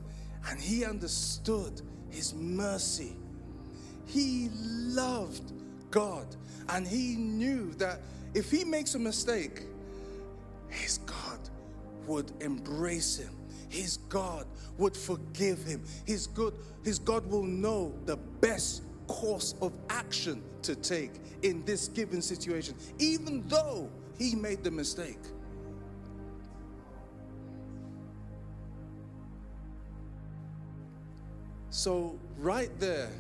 and 0.49 0.61
he 0.61 0.85
understood 0.85 1.83
his 2.09 2.35
mercy. 2.35 3.17
He 4.07 4.49
loved 4.55 5.53
God 5.91 6.27
and 6.69 6.87
he 6.87 7.17
knew 7.17 7.73
that 7.75 8.01
if 8.35 8.51
he 8.51 8.65
makes 8.65 8.95
a 8.95 8.99
mistake, 8.99 9.63
his 10.69 10.99
God 10.99 11.30
would 12.07 12.33
embrace 12.41 13.17
him. 13.17 13.35
His 13.69 13.99
God 14.09 14.47
would 14.79 14.97
forgive 14.97 15.65
him. 15.65 15.85
His 16.05 16.27
good 16.27 16.55
his 16.85 16.99
God 16.99 17.27
will 17.27 17.45
know 17.45 17.95
the 18.07 18.17
best 18.17 18.83
course 19.07 19.55
of 19.61 19.73
action 19.89 20.43
to 20.63 20.75
take 20.75 21.13
in 21.43 21.65
this 21.65 21.89
given 21.89 22.23
situation, 22.23 22.75
even 22.99 23.47
though 23.49 23.91
he 24.19 24.35
made 24.35 24.65
the 24.65 24.71
mistake. 24.71 25.19
So, 31.71 32.19
right 32.39 32.71
there, 32.81 33.11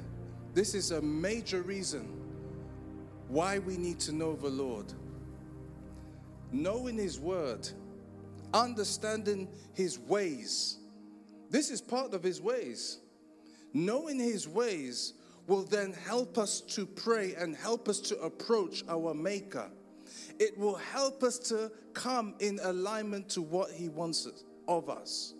this 0.54 0.74
is 0.74 0.90
a 0.90 1.00
major 1.00 1.62
reason 1.62 2.08
why 3.28 3.60
we 3.60 3.76
need 3.76 4.00
to 4.00 4.12
know 4.12 4.34
the 4.34 4.48
Lord. 4.48 4.92
Knowing 6.50 6.96
His 6.96 7.20
Word, 7.20 7.68
understanding 8.54 9.48
His 9.74 9.98
ways. 9.98 10.78
This 11.50 11.70
is 11.70 11.80
part 11.80 12.14
of 12.14 12.22
His 12.22 12.40
ways. 12.40 12.98
Knowing 13.72 14.18
His 14.18 14.48
ways 14.48 15.14
will 15.46 15.62
then 15.62 15.92
help 15.92 16.38
us 16.38 16.60
to 16.60 16.86
pray 16.86 17.34
and 17.34 17.56
help 17.56 17.88
us 17.88 18.00
to 18.00 18.18
approach 18.20 18.84
our 18.88 19.14
Maker. 19.14 19.70
It 20.38 20.56
will 20.58 20.76
help 20.76 21.22
us 21.22 21.38
to 21.50 21.70
come 21.92 22.34
in 22.40 22.58
alignment 22.62 23.28
to 23.30 23.42
what 23.42 23.70
He 23.70 23.88
wants 23.88 24.28
of 24.68 24.88
us. 24.88 25.34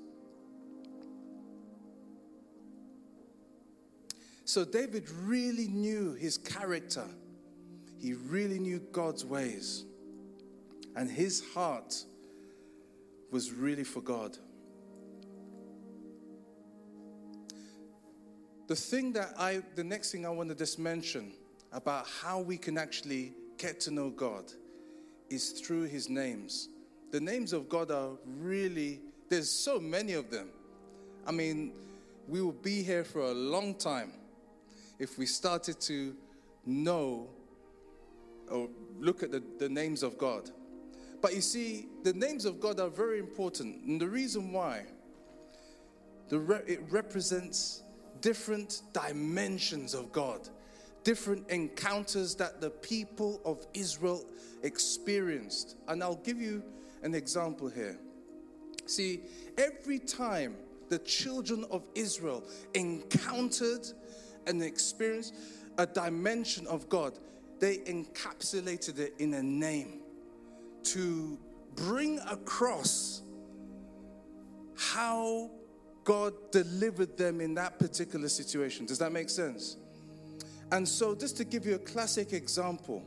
So 4.50 4.64
David 4.64 5.08
really 5.08 5.68
knew 5.68 6.14
his 6.14 6.36
character. 6.36 7.06
He 8.00 8.14
really 8.14 8.58
knew 8.58 8.80
God's 8.90 9.24
ways. 9.24 9.84
And 10.96 11.08
his 11.08 11.40
heart 11.54 12.04
was 13.30 13.52
really 13.52 13.84
for 13.84 14.00
God. 14.00 14.36
The 18.66 18.76
thing 18.76 19.12
that 19.14 19.34
I, 19.38 19.62
the 19.74 19.84
next 19.84 20.12
thing 20.12 20.24
I 20.24 20.30
want 20.30 20.48
to 20.50 20.54
just 20.54 20.78
mention 20.78 21.32
about 21.72 22.06
how 22.22 22.40
we 22.40 22.56
can 22.56 22.78
actually 22.78 23.32
get 23.58 23.80
to 23.80 23.90
know 23.90 24.10
God 24.10 24.44
is 25.28 25.50
through 25.50 25.84
His 25.84 26.08
names. 26.08 26.68
The 27.10 27.20
names 27.20 27.52
of 27.52 27.68
God 27.68 27.90
are 27.90 28.10
really, 28.38 29.00
there's 29.28 29.50
so 29.50 29.80
many 29.80 30.12
of 30.12 30.30
them. 30.30 30.50
I 31.26 31.32
mean, 31.32 31.72
we 32.28 32.42
will 32.42 32.52
be 32.52 32.82
here 32.82 33.04
for 33.04 33.22
a 33.22 33.32
long 33.34 33.74
time 33.74 34.12
if 34.98 35.18
we 35.18 35.26
started 35.26 35.80
to 35.80 36.14
know 36.64 37.28
or 38.48 38.68
look 38.98 39.22
at 39.22 39.30
the, 39.30 39.42
the 39.58 39.68
names 39.68 40.02
of 40.02 40.18
God. 40.18 40.50
But 41.20 41.34
you 41.34 41.40
see, 41.40 41.86
the 42.02 42.12
names 42.12 42.44
of 42.44 42.60
God 42.60 42.80
are 42.80 42.88
very 42.88 43.18
important. 43.18 43.84
And 43.84 44.00
the 44.00 44.08
reason 44.08 44.52
why, 44.52 44.84
the 46.28 46.38
re- 46.38 46.62
it 46.66 46.80
represents 46.90 47.82
different 48.20 48.82
dimensions 48.92 49.94
of 49.94 50.12
God, 50.12 50.48
different 51.04 51.48
encounters 51.50 52.34
that 52.36 52.60
the 52.60 52.70
people 52.70 53.40
of 53.44 53.66
Israel 53.74 54.24
experienced. 54.62 55.76
And 55.88 56.02
I'll 56.02 56.16
give 56.16 56.40
you 56.40 56.62
an 57.02 57.14
example 57.14 57.68
here. 57.68 57.98
See, 58.86 59.20
every 59.58 59.98
time 59.98 60.56
the 60.88 60.98
children 60.98 61.64
of 61.70 61.88
Israel 61.94 62.42
encountered 62.74 63.86
and 64.46 64.62
experienced 64.62 65.34
a 65.78 65.86
dimension 65.86 66.66
of 66.66 66.88
God, 66.88 67.18
they 67.58 67.78
encapsulated 67.78 68.98
it 68.98 69.14
in 69.18 69.34
a 69.34 69.42
name 69.42 69.99
to 70.84 71.38
bring 71.74 72.18
across 72.30 73.22
how 74.76 75.50
God 76.04 76.32
delivered 76.50 77.16
them 77.16 77.40
in 77.40 77.54
that 77.54 77.78
particular 77.78 78.28
situation. 78.28 78.86
Does 78.86 78.98
that 78.98 79.12
make 79.12 79.30
sense? 79.30 79.76
And 80.72 80.88
so, 80.88 81.14
just 81.14 81.36
to 81.38 81.44
give 81.44 81.66
you 81.66 81.74
a 81.74 81.78
classic 81.78 82.32
example, 82.32 83.02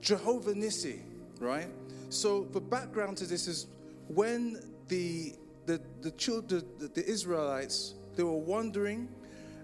Jehovah 0.00 0.52
Nissi, 0.52 1.00
right? 1.40 1.68
So, 2.10 2.44
the 2.44 2.60
background 2.60 3.16
to 3.18 3.26
this 3.26 3.48
is 3.48 3.66
when 4.08 4.60
the 4.88 5.34
the, 5.66 5.80
the 6.02 6.10
children, 6.12 6.62
the, 6.78 6.88
the 6.88 7.04
Israelites, 7.06 7.94
they 8.16 8.22
were 8.22 8.32
wandering, 8.32 9.08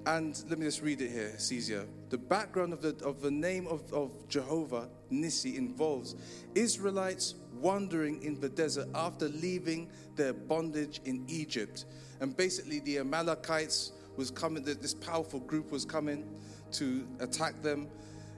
and 0.06 0.42
let 0.48 0.58
me 0.58 0.64
just 0.64 0.82
read 0.82 1.00
it 1.00 1.10
here, 1.10 1.30
it's 1.34 1.52
easier. 1.52 1.86
The 2.08 2.18
background 2.18 2.72
of 2.72 2.82
the, 2.82 2.96
of 3.04 3.20
the 3.20 3.30
name 3.30 3.66
of, 3.66 3.92
of 3.92 4.28
Jehovah, 4.28 4.88
Nissi, 5.12 5.56
involves 5.56 6.16
Israelites 6.54 7.34
wandering 7.54 8.22
in 8.22 8.40
the 8.40 8.48
desert 8.48 8.88
after 8.94 9.28
leaving 9.28 9.90
their 10.16 10.32
bondage 10.32 11.00
in 11.04 11.24
Egypt. 11.28 11.84
And 12.20 12.36
basically, 12.36 12.80
the 12.80 12.98
Amalekites 12.98 13.92
was 14.16 14.30
coming, 14.30 14.62
this 14.62 14.94
powerful 14.94 15.40
group 15.40 15.70
was 15.70 15.84
coming 15.84 16.24
to 16.72 17.06
attack 17.20 17.60
them. 17.62 17.88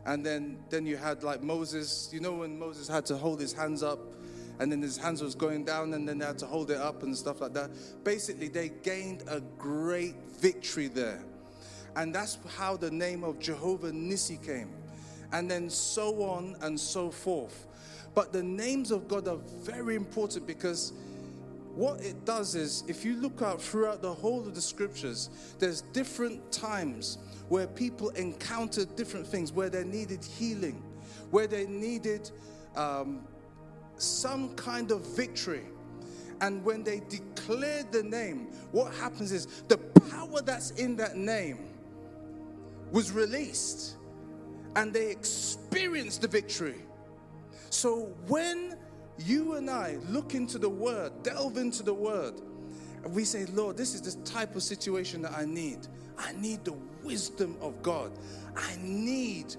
And 0.05 0.27
then, 0.27 0.59
then 0.69 0.85
you 0.85 0.97
had 0.97 1.23
like 1.23 1.43
Moses, 1.43 2.11
you 2.13 2.21
know, 2.21 2.35
when 2.35 2.59
Moses 2.59 2.89
had 2.89 3.07
to 3.07 3.17
hold 3.17 3.41
his 3.41 3.53
hands 3.53 3.83
up 3.83 4.01
and 4.59 4.71
then 4.71 4.83
his 4.83 4.97
hands 4.97 5.23
was 5.23 5.35
going 5.35 5.65
down 5.65 5.95
and 5.95 6.09
then 6.09 6.19
they 6.19 6.27
had 6.27 6.39
to 6.39 6.47
hold 6.47 6.71
it 6.71 6.77
up 6.77 7.03
and 7.03 7.17
stuff 7.17 7.41
like 7.41 7.53
that. 7.55 7.71
Basically, 8.05 8.49
they 8.49 8.69
gained 8.83 9.23
a 9.29 9.41
great 9.59 10.15
victory 10.41 10.89
there. 10.89 11.25
And 11.97 12.15
that's 12.15 12.39
how 12.57 12.77
the 12.77 12.91
name 12.91 13.25
of 13.25 13.39
Jehovah 13.39 13.91
Nissi 13.91 14.43
came. 14.45 14.71
And 15.33 15.51
then 15.51 15.71
so 15.71 16.23
on 16.23 16.57
and 16.61 16.79
so 16.79 17.11
forth. 17.11 17.67
But 18.15 18.33
the 18.33 18.43
names 18.43 18.91
of 18.91 19.09
God 19.09 19.29
are 19.29 19.39
very 19.63 19.97
important 19.97 20.47
because 20.47 20.93
what 21.75 22.01
it 22.03 22.27
does 22.27 22.55
is, 22.55 22.85
if 22.87 23.05
you 23.05 23.17
look 23.17 23.41
out 23.41 23.61
throughout 23.61 24.03
the 24.03 24.13
whole 24.13 24.41
of 24.41 24.55
the 24.55 24.61
scriptures, 24.61 25.31
there's 25.59 25.81
different 25.93 26.53
times 26.53 27.17
where 27.49 27.67
people 27.67 28.11
encountered 28.11 28.95
different 28.95 29.27
things, 29.27 29.53
where 29.53 29.71
they 29.71 29.85
needed 29.85 30.23
healing, 30.23 30.83
where 31.31 31.47
they 31.47 31.67
needed 31.67 32.31
um, 32.77 33.23
some 33.97 34.55
kind 34.55 34.91
of 34.91 35.01
victory. 35.17 35.65
And 36.43 36.63
when 36.63 36.83
they 36.83 37.01
declared 37.09 37.91
the 37.91 38.03
name, 38.03 38.49
what 38.73 38.93
happens 38.95 39.33
is 39.33 39.47
the 39.69 39.79
power 39.79 40.43
that's 40.43 40.73
in 40.73 40.97
that 40.97 41.17
name 41.17 41.72
was 42.93 43.11
released 43.11 43.97
and 44.77 44.93
they 44.93 45.11
experienced 45.11 46.23
the 46.23 46.29
victory. 46.29 46.77
So 47.71 48.15
when 48.29 48.77
you 49.19 49.55
and 49.55 49.69
I 49.69 49.97
look 50.09 50.35
into 50.35 50.59
the 50.59 50.69
Word, 50.69 51.23
delve 51.23 51.57
into 51.57 51.83
the 51.83 51.95
Word, 51.95 52.35
and 53.03 53.13
we 53.13 53.25
say, 53.25 53.47
Lord, 53.47 53.77
this 53.77 53.95
is 53.95 54.03
the 54.03 54.23
type 54.23 54.55
of 54.55 54.63
situation 54.63 55.23
that 55.23 55.33
I 55.33 55.45
need. 55.45 55.89
I 56.19 56.33
need 56.33 56.65
the 56.65 56.75
wisdom 57.03 57.57
of 57.61 57.83
God. 57.83 58.13
I 58.57 58.77
need. 58.81 59.57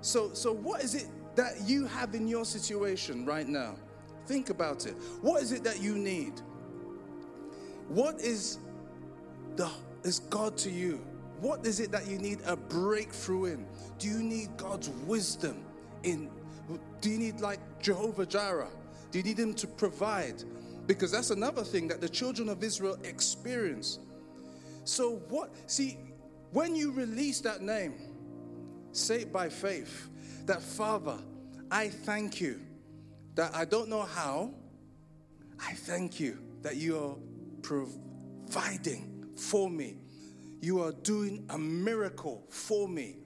So, 0.00 0.32
so 0.32 0.52
what 0.52 0.82
is 0.82 0.94
it 0.94 1.06
that 1.36 1.60
you 1.64 1.86
have 1.86 2.14
in 2.14 2.26
your 2.26 2.44
situation 2.44 3.24
right 3.24 3.46
now? 3.46 3.76
Think 4.26 4.50
about 4.50 4.86
it. 4.86 4.94
What 5.20 5.42
is 5.42 5.52
it 5.52 5.62
that 5.64 5.80
you 5.80 5.96
need? 5.96 6.40
What 7.88 8.20
is 8.20 8.58
the 9.56 9.70
is 10.02 10.20
God 10.20 10.56
to 10.58 10.70
you? 10.70 11.04
What 11.42 11.66
is 11.66 11.80
it 11.80 11.90
that 11.90 12.06
you 12.06 12.18
need 12.18 12.38
a 12.46 12.54
breakthrough 12.54 13.46
in? 13.46 13.66
Do 13.98 14.06
you 14.06 14.22
need 14.22 14.56
God's 14.56 14.90
wisdom 15.08 15.64
in 16.04 16.30
do 17.00 17.10
you 17.10 17.18
need 17.18 17.40
like 17.40 17.58
Jehovah 17.82 18.24
Jireh? 18.24 18.70
Do 19.10 19.18
you 19.18 19.24
need 19.24 19.40
Him 19.40 19.52
to 19.54 19.66
provide? 19.66 20.44
Because 20.86 21.10
that's 21.10 21.30
another 21.30 21.64
thing 21.64 21.88
that 21.88 22.00
the 22.00 22.08
children 22.08 22.48
of 22.48 22.62
Israel 22.62 22.96
experience. 23.02 23.98
So, 24.84 25.16
what, 25.28 25.50
see, 25.66 25.98
when 26.52 26.76
you 26.76 26.92
release 26.92 27.40
that 27.40 27.60
name, 27.60 27.94
say 28.92 29.22
it 29.22 29.32
by 29.32 29.48
faith 29.48 30.08
that 30.46 30.62
Father, 30.62 31.18
I 31.72 31.88
thank 31.88 32.40
you 32.40 32.60
that 33.34 33.52
I 33.52 33.64
don't 33.64 33.88
know 33.88 34.02
how, 34.02 34.54
I 35.60 35.72
thank 35.72 36.20
you 36.20 36.38
that 36.62 36.76
you 36.76 36.98
are 36.98 37.16
providing 37.62 39.26
for 39.36 39.68
me. 39.68 39.96
You 40.62 40.80
are 40.80 40.92
doing 40.92 41.44
a 41.50 41.58
miracle 41.58 42.44
for 42.48 42.88
me. 42.88 43.16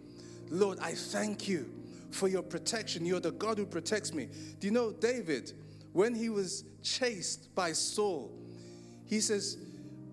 Lord, 0.48 0.78
I 0.80 0.92
thank 0.92 1.46
you 1.46 1.70
for 2.10 2.28
your 2.28 2.42
protection. 2.42 3.04
You're 3.04 3.20
the 3.20 3.32
God 3.32 3.58
who 3.58 3.66
protects 3.66 4.14
me. 4.14 4.30
Do 4.58 4.66
you 4.66 4.72
know 4.72 4.90
David, 4.90 5.52
when 5.92 6.14
he 6.14 6.30
was 6.30 6.64
chased 6.82 7.54
by 7.54 7.72
Saul, 7.72 8.32
he 9.04 9.20
says, 9.20 9.58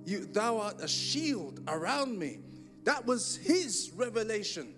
you, 0.05 0.25
Thou 0.25 0.57
art 0.57 0.81
a 0.81 0.87
shield 0.87 1.61
around 1.69 2.19
me. 2.19 2.39
That 2.83 3.05
was 3.05 3.37
his 3.37 3.91
revelation. 3.95 4.75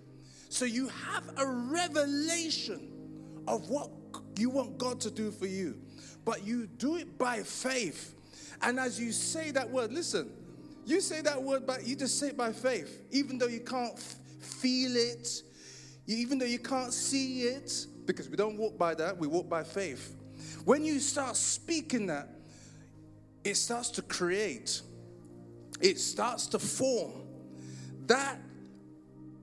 So 0.48 0.64
you 0.64 0.88
have 0.88 1.24
a 1.38 1.46
revelation 1.46 2.88
of 3.48 3.68
what 3.68 3.90
you 4.38 4.50
want 4.50 4.78
God 4.78 5.00
to 5.00 5.10
do 5.10 5.32
for 5.32 5.46
you, 5.46 5.80
but 6.24 6.46
you 6.46 6.68
do 6.68 6.94
it 6.94 7.18
by 7.18 7.42
faith. 7.42 8.14
And 8.62 8.78
as 8.78 9.00
you 9.00 9.10
say 9.10 9.50
that 9.50 9.68
word, 9.68 9.92
listen, 9.92 10.30
you 10.86 11.00
say 11.00 11.20
that 11.22 11.42
word, 11.42 11.66
but 11.66 11.86
you 11.86 11.96
just 11.96 12.18
say 12.18 12.28
it 12.28 12.36
by 12.36 12.52
faith, 12.52 13.02
even 13.10 13.38
though 13.38 13.48
you 13.48 13.60
can't 13.60 13.94
f- 13.94 14.16
feel 14.40 14.94
it, 14.96 15.42
even 16.06 16.38
though 16.38 16.46
you 16.46 16.60
can't 16.60 16.92
see 16.92 17.42
it, 17.42 17.86
because 18.06 18.28
we 18.28 18.36
don't 18.36 18.56
walk 18.56 18.78
by 18.78 18.94
that, 18.94 19.18
we 19.18 19.26
walk 19.26 19.48
by 19.48 19.64
faith. 19.64 20.14
When 20.64 20.84
you 20.84 21.00
start 21.00 21.36
speaking 21.36 22.06
that, 22.06 22.28
it 23.44 23.56
starts 23.56 23.90
to 23.90 24.02
create, 24.02 24.80
it 25.80 25.98
starts 25.98 26.46
to 26.48 26.58
form. 26.58 27.12
That 28.06 28.38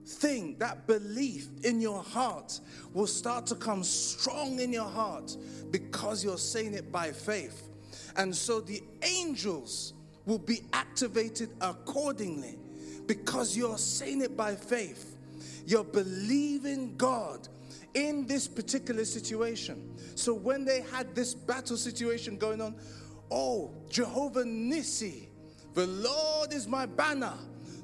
thing, 0.05 0.57
that 0.59 0.87
belief 0.87 1.47
in 1.63 1.81
your 1.81 2.01
heart 2.01 2.59
will 2.93 3.07
start 3.07 3.45
to 3.47 3.55
come 3.55 3.83
strong 3.83 4.59
in 4.59 4.71
your 4.71 4.89
heart 4.89 5.35
because 5.71 6.23
you're 6.23 6.37
saying 6.37 6.73
it 6.73 6.91
by 6.91 7.11
faith. 7.11 7.69
And 8.15 8.33
so 8.35 8.61
the 8.61 8.81
angels 9.01 9.93
will 10.25 10.39
be 10.39 10.61
activated 10.73 11.49
accordingly 11.61 12.57
because 13.07 13.57
you're 13.57 13.77
saying 13.77 14.21
it 14.21 14.37
by 14.37 14.55
faith. 14.55 15.17
You're 15.65 15.83
believing 15.83 16.95
God 16.97 17.47
in 17.93 18.25
this 18.25 18.47
particular 18.47 19.05
situation. 19.05 19.93
So 20.15 20.33
when 20.33 20.65
they 20.65 20.81
had 20.81 21.13
this 21.15 21.33
battle 21.33 21.77
situation 21.77 22.37
going 22.37 22.61
on, 22.61 22.75
oh, 23.31 23.71
Jehovah 23.89 24.43
Nissi, 24.43 25.27
the 25.73 25.87
Lord 25.87 26.53
is 26.53 26.67
my 26.67 26.85
banner. 26.85 27.33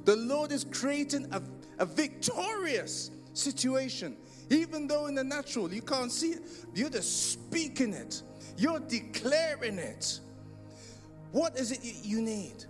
The 0.05 0.15
Lord 0.15 0.51
is 0.51 0.63
creating 0.63 1.27
a, 1.31 1.41
a 1.79 1.85
victorious 1.85 3.11
situation. 3.33 4.17
Even 4.49 4.87
though 4.87 5.07
in 5.07 5.15
the 5.15 5.23
natural 5.23 5.71
you 5.71 5.81
can't 5.81 6.11
see 6.11 6.31
it, 6.31 6.41
you're 6.73 6.89
just 6.89 7.31
speaking 7.33 7.93
it, 7.93 8.21
you're 8.57 8.79
declaring 8.79 9.77
it. 9.77 10.19
What 11.31 11.57
is 11.57 11.71
it 11.71 11.79
you 12.03 12.21
need? 12.21 12.65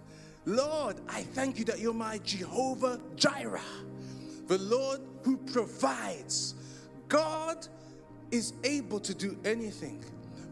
Lord, 0.46 0.98
I 1.08 1.22
thank 1.22 1.60
you 1.60 1.66
that 1.66 1.80
you're 1.80 1.94
my 1.94 2.18
Jehovah 2.20 3.00
Jireh 3.16 3.62
the 4.50 4.58
Lord 4.58 5.00
who 5.24 5.38
provides. 5.38 6.56
God 7.08 7.68
is 8.32 8.54
able 8.64 9.00
to 9.00 9.14
do 9.14 9.38
anything. 9.46 10.04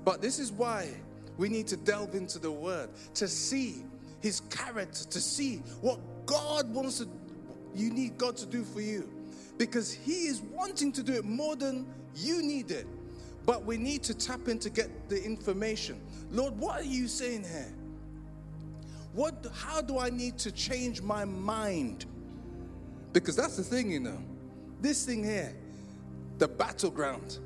But 0.05 0.21
this 0.21 0.39
is 0.39 0.51
why 0.51 0.89
we 1.37 1.49
need 1.49 1.67
to 1.67 1.77
delve 1.77 2.15
into 2.15 2.39
the 2.39 2.51
Word 2.51 2.89
to 3.15 3.27
see 3.27 3.83
His 4.21 4.39
character, 4.51 5.03
to 5.03 5.19
see 5.19 5.57
what 5.81 5.99
God 6.25 6.71
wants 6.73 6.99
to, 6.99 7.09
you 7.75 7.91
need 7.91 8.17
God 8.17 8.37
to 8.37 8.45
do 8.45 8.63
for 8.63 8.81
you. 8.81 9.09
Because 9.57 9.91
He 9.91 10.27
is 10.27 10.41
wanting 10.41 10.91
to 10.93 11.03
do 11.03 11.13
it 11.13 11.25
more 11.25 11.55
than 11.55 11.87
you 12.15 12.43
need 12.43 12.69
it. 12.69 12.87
But 13.47 13.65
we 13.65 13.77
need 13.77 14.03
to 14.03 14.13
tap 14.13 14.47
in 14.47 14.59
to 14.59 14.69
get 14.69 15.09
the 15.09 15.23
information. 15.23 15.99
Lord, 16.31 16.57
what 16.59 16.81
are 16.81 16.85
you 16.85 17.07
saying 17.07 17.43
here? 17.43 17.73
What, 19.17 19.47
how 19.51 19.81
do 19.81 19.97
I 19.97 20.11
need 20.11 20.37
to 20.37 20.51
change 20.51 21.01
my 21.01 21.25
mind? 21.25 22.05
Because 23.13 23.35
that's 23.35 23.57
the 23.57 23.63
thing, 23.63 23.89
you 23.89 23.99
know. 23.99 24.19
This 24.79 25.07
thing 25.07 25.23
here, 25.23 25.55
the 26.37 26.47
battleground 26.47 27.39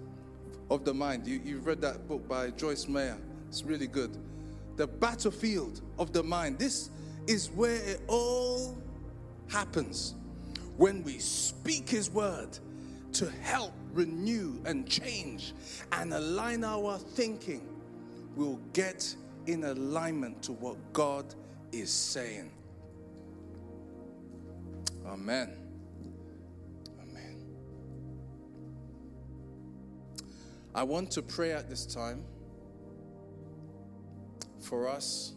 of 0.70 0.84
the 0.84 0.93
mind. 0.93 1.26
You, 1.26 1.39
you've 1.46 1.66
read 1.66 1.80
that 1.80 2.10
book 2.10 2.28
by 2.28 2.50
Joyce 2.50 2.89
Meyer. 2.89 3.18
It's 3.48 3.64
really 3.64 3.88
good. 3.88 4.18
The 4.76 4.86
battlefield 4.86 5.80
of 5.98 6.12
the 6.12 6.22
mind. 6.22 6.60
This 6.60 6.89
is 7.26 7.50
where 7.52 7.82
it 7.82 8.02
all 8.08 8.78
happens. 9.48 10.16
When 10.76 11.06
we 11.06 11.20
speak 11.20 11.88
His 11.88 12.12
word 12.12 12.60
to 13.14 13.32
help 13.43 13.72
renew 13.93 14.62
and 14.66 14.89
change 14.89 15.54
and 15.93 16.14
align 16.14 16.66
our 16.66 16.98
thinking, 16.98 17.66
we'll 18.36 18.60
get 18.74 19.16
in 19.48 19.64
alignment 19.64 20.43
to 20.43 20.52
what 20.52 20.76
God 20.91 21.34
is 21.72 21.92
saying. 21.92 22.52
Amen. 25.06 25.52
Amen. 27.02 27.46
I 30.74 30.84
want 30.84 31.12
to 31.12 31.22
pray 31.22 31.52
at 31.52 31.70
this 31.70 31.86
time 31.86 32.24
for 34.60 34.88
us 34.88 35.34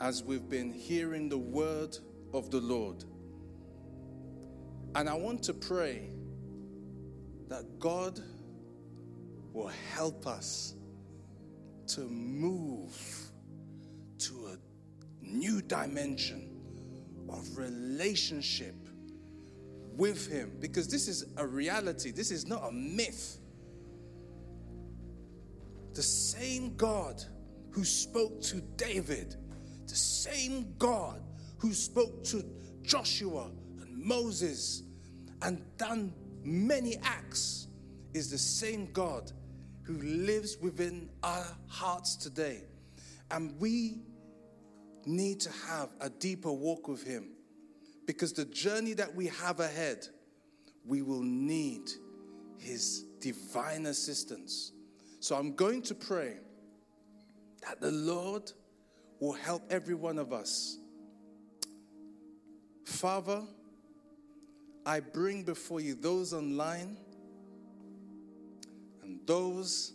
as 0.00 0.22
we've 0.22 0.48
been 0.48 0.72
hearing 0.72 1.28
the 1.28 1.38
word 1.38 1.96
of 2.32 2.50
the 2.50 2.60
Lord. 2.60 3.04
And 4.94 5.08
I 5.08 5.14
want 5.14 5.42
to 5.44 5.54
pray 5.54 6.10
that 7.48 7.78
God 7.78 8.20
will 9.52 9.70
help 9.94 10.26
us 10.26 10.73
to 11.88 12.00
move 12.02 12.96
to 14.18 14.48
a 14.52 15.24
new 15.24 15.60
dimension 15.62 16.50
of 17.28 17.56
relationship 17.56 18.74
with 19.96 20.30
Him 20.30 20.56
because 20.60 20.88
this 20.88 21.08
is 21.08 21.24
a 21.36 21.46
reality, 21.46 22.10
this 22.10 22.30
is 22.30 22.46
not 22.46 22.62
a 22.68 22.72
myth. 22.72 23.38
The 25.94 26.02
same 26.02 26.76
God 26.76 27.22
who 27.70 27.84
spoke 27.84 28.40
to 28.42 28.60
David, 28.76 29.36
the 29.86 29.94
same 29.94 30.74
God 30.78 31.22
who 31.58 31.72
spoke 31.72 32.24
to 32.24 32.44
Joshua 32.82 33.50
and 33.80 33.96
Moses 33.96 34.82
and 35.42 35.62
done 35.76 36.12
many 36.42 36.96
acts 37.02 37.68
is 38.12 38.30
the 38.30 38.38
same 38.38 38.92
God 38.92 39.32
who 39.84 39.94
lives 39.98 40.56
within 40.60 41.08
our 41.22 41.46
hearts 41.68 42.16
today. 42.16 42.62
And 43.30 43.58
we 43.60 44.00
need 45.06 45.40
to 45.40 45.50
have 45.68 45.90
a 46.00 46.08
deeper 46.08 46.52
walk 46.52 46.88
with 46.88 47.06
Him 47.06 47.30
because 48.06 48.32
the 48.32 48.46
journey 48.46 48.94
that 48.94 49.14
we 49.14 49.26
have 49.26 49.60
ahead, 49.60 50.06
we 50.86 51.02
will 51.02 51.22
need 51.22 51.90
His 52.58 53.04
divine 53.20 53.86
assistance. 53.86 54.72
So 55.20 55.36
I'm 55.36 55.54
going 55.54 55.82
to 55.82 55.94
pray 55.94 56.38
that 57.66 57.80
the 57.80 57.90
Lord 57.90 58.50
will 59.20 59.32
help 59.32 59.62
every 59.70 59.94
one 59.94 60.18
of 60.18 60.32
us. 60.32 60.78
Father, 62.84 63.42
I 64.86 65.00
bring 65.00 65.44
before 65.44 65.80
you 65.80 65.94
those 65.94 66.34
online 66.34 66.98
and 69.04 69.20
those 69.26 69.92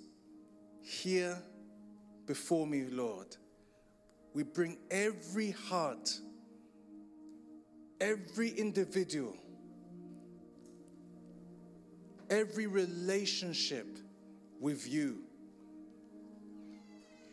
here 0.82 1.38
before 2.26 2.68
me, 2.68 2.86
Lord. 2.86 3.36
We 4.34 4.44
bring 4.44 4.78
every 4.92 5.52
heart, 5.52 6.12
every 8.00 8.50
individual, 8.50 9.36
every 12.30 12.68
relationship 12.68 13.98
with 14.60 14.88
you. 14.88 15.24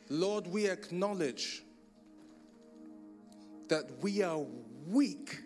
Lord, 0.08 0.46
we 0.46 0.68
acknowledge 0.68 1.62
that 3.68 3.84
we 4.00 4.22
are 4.22 4.40
weak. 4.86 5.38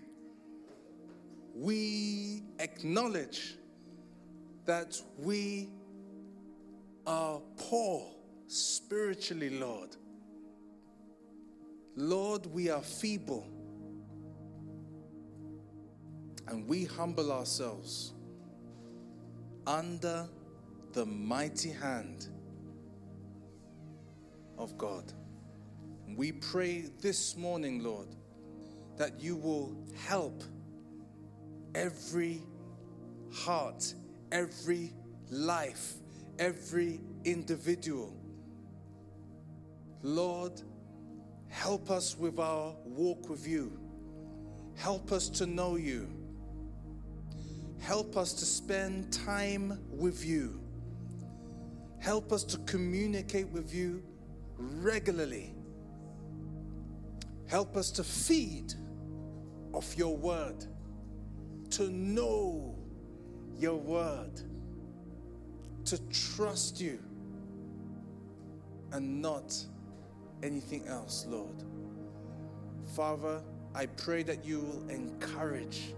We 1.54 2.42
acknowledge 2.60 3.56
that 4.66 5.00
we 5.18 5.70
are 7.06 7.40
poor 7.56 8.06
spiritually, 8.46 9.50
Lord. 9.50 9.96
Lord, 11.96 12.46
we 12.46 12.70
are 12.70 12.82
feeble. 12.82 13.46
And 16.48 16.66
we 16.66 16.84
humble 16.84 17.30
ourselves 17.30 18.12
under 19.66 20.28
the 20.92 21.06
mighty 21.06 21.70
hand 21.70 22.26
of 24.58 24.76
God. 24.76 25.12
We 26.16 26.32
pray 26.32 26.86
this 27.00 27.36
morning, 27.36 27.82
Lord, 27.82 28.08
that 28.96 29.20
you 29.20 29.36
will 29.36 29.76
help 30.06 30.42
every 31.74 32.42
heart, 33.32 33.94
every 34.32 34.92
life, 35.30 35.94
every 36.40 37.00
individual. 37.24 38.16
Lord, 40.02 40.60
help 41.48 41.90
us 41.90 42.16
with 42.18 42.38
our 42.38 42.74
walk 42.84 43.28
with 43.28 43.46
you. 43.46 43.78
Help 44.76 45.12
us 45.12 45.28
to 45.28 45.46
know 45.46 45.76
you. 45.76 46.08
Help 47.78 48.16
us 48.16 48.32
to 48.32 48.46
spend 48.46 49.12
time 49.12 49.78
with 49.90 50.24
you. 50.24 50.60
Help 51.98 52.32
us 52.32 52.44
to 52.44 52.58
communicate 52.60 53.48
with 53.48 53.74
you 53.74 54.02
regularly. 54.56 55.52
Help 57.46 57.76
us 57.76 57.90
to 57.90 58.02
feed 58.02 58.72
off 59.72 59.98
your 59.98 60.16
word, 60.16 60.64
to 61.70 61.90
know 61.90 62.74
your 63.58 63.76
word, 63.76 64.40
to 65.90 65.98
trust 66.36 66.80
you, 66.80 67.00
and 68.92 69.20
not 69.20 69.52
anything 70.42 70.86
else, 70.86 71.26
Lord. 71.28 71.64
Father, 72.94 73.42
I 73.74 73.86
pray 73.86 74.22
that 74.22 74.44
you 74.44 74.60
will 74.60 74.88
encourage 74.88 75.94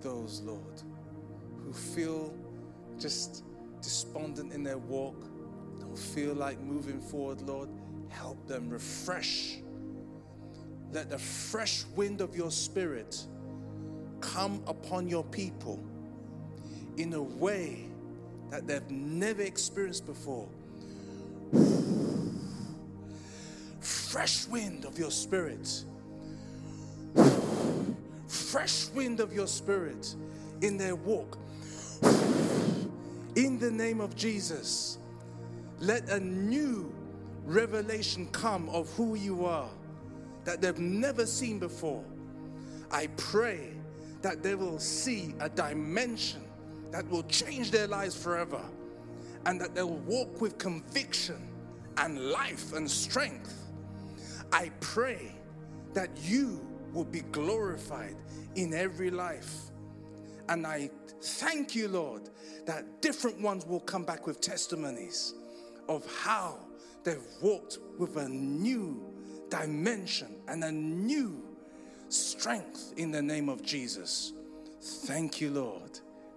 those, 0.00 0.42
Lord, 0.42 0.82
who 1.56 1.72
feel 1.72 2.32
just 3.00 3.42
despondent 3.82 4.52
in 4.52 4.62
their 4.62 4.78
walk, 4.78 5.24
don't 5.80 5.98
feel 5.98 6.34
like 6.34 6.60
moving 6.60 7.00
forward, 7.00 7.40
Lord. 7.42 7.68
Help 8.10 8.46
them 8.46 8.70
refresh. 8.70 9.58
Let 10.92 11.10
the 11.10 11.18
fresh 11.18 11.84
wind 11.96 12.20
of 12.20 12.36
your 12.36 12.52
spirit 12.52 13.26
come 14.20 14.62
upon 14.68 15.08
your 15.08 15.24
people 15.24 15.80
in 16.96 17.14
a 17.14 17.22
way 17.22 17.88
that 18.50 18.66
they've 18.66 18.90
never 18.90 19.42
experienced 19.42 20.06
before. 20.06 20.48
Fresh 23.80 24.46
wind 24.46 24.84
of 24.84 24.98
your 24.98 25.10
spirit 25.10 25.84
fresh 28.48 28.88
wind 28.94 29.20
of 29.20 29.32
your 29.32 29.46
spirit 29.46 30.14
in 30.62 30.76
their 30.78 30.96
walk. 30.96 31.38
In 33.36 33.58
the 33.58 33.70
name 33.70 34.00
of 34.00 34.16
Jesus, 34.16 34.98
let 35.78 36.08
a 36.08 36.18
new 36.18 36.92
revelation 37.44 38.26
come 38.32 38.68
of 38.70 38.90
who 38.94 39.14
you 39.14 39.44
are 39.44 39.68
that 40.44 40.60
they've 40.62 40.78
never 40.78 41.26
seen 41.26 41.58
before. 41.58 42.02
I 42.90 43.08
pray 43.18 43.72
that 44.22 44.42
they 44.42 44.54
will 44.54 44.78
see 44.78 45.34
a 45.40 45.48
dimension 45.48 46.42
that 46.90 47.08
will 47.10 47.24
change 47.24 47.70
their 47.70 47.86
lives 47.86 48.20
forever 48.20 48.62
and 49.46 49.60
that 49.60 49.74
they'll 49.74 49.98
walk 49.98 50.40
with 50.40 50.58
conviction 50.58 51.48
and 51.98 52.30
life 52.30 52.72
and 52.72 52.90
strength. 52.90 53.66
I 54.52 54.70
pray 54.80 55.34
that 55.94 56.10
you 56.22 56.66
will 56.92 57.04
be 57.04 57.20
glorified 57.32 58.16
in 58.54 58.72
every 58.72 59.10
life. 59.10 59.54
And 60.48 60.66
I 60.66 60.90
thank 61.20 61.74
you, 61.74 61.88
Lord, 61.88 62.30
that 62.66 63.02
different 63.02 63.40
ones 63.40 63.66
will 63.66 63.80
come 63.80 64.04
back 64.04 64.26
with 64.26 64.40
testimonies 64.40 65.34
of 65.88 66.06
how 66.22 66.58
they've 67.04 67.18
walked 67.42 67.78
with 67.98 68.16
a 68.16 68.28
new 68.28 69.04
dimension 69.50 70.36
and 70.48 70.64
a 70.64 70.72
new 70.72 71.42
strength 72.08 72.94
in 72.96 73.10
the 73.10 73.22
name 73.22 73.48
of 73.48 73.62
Jesus. 73.62 74.32
Thank 74.80 75.40
you, 75.40 75.50
Lord. 75.50 76.00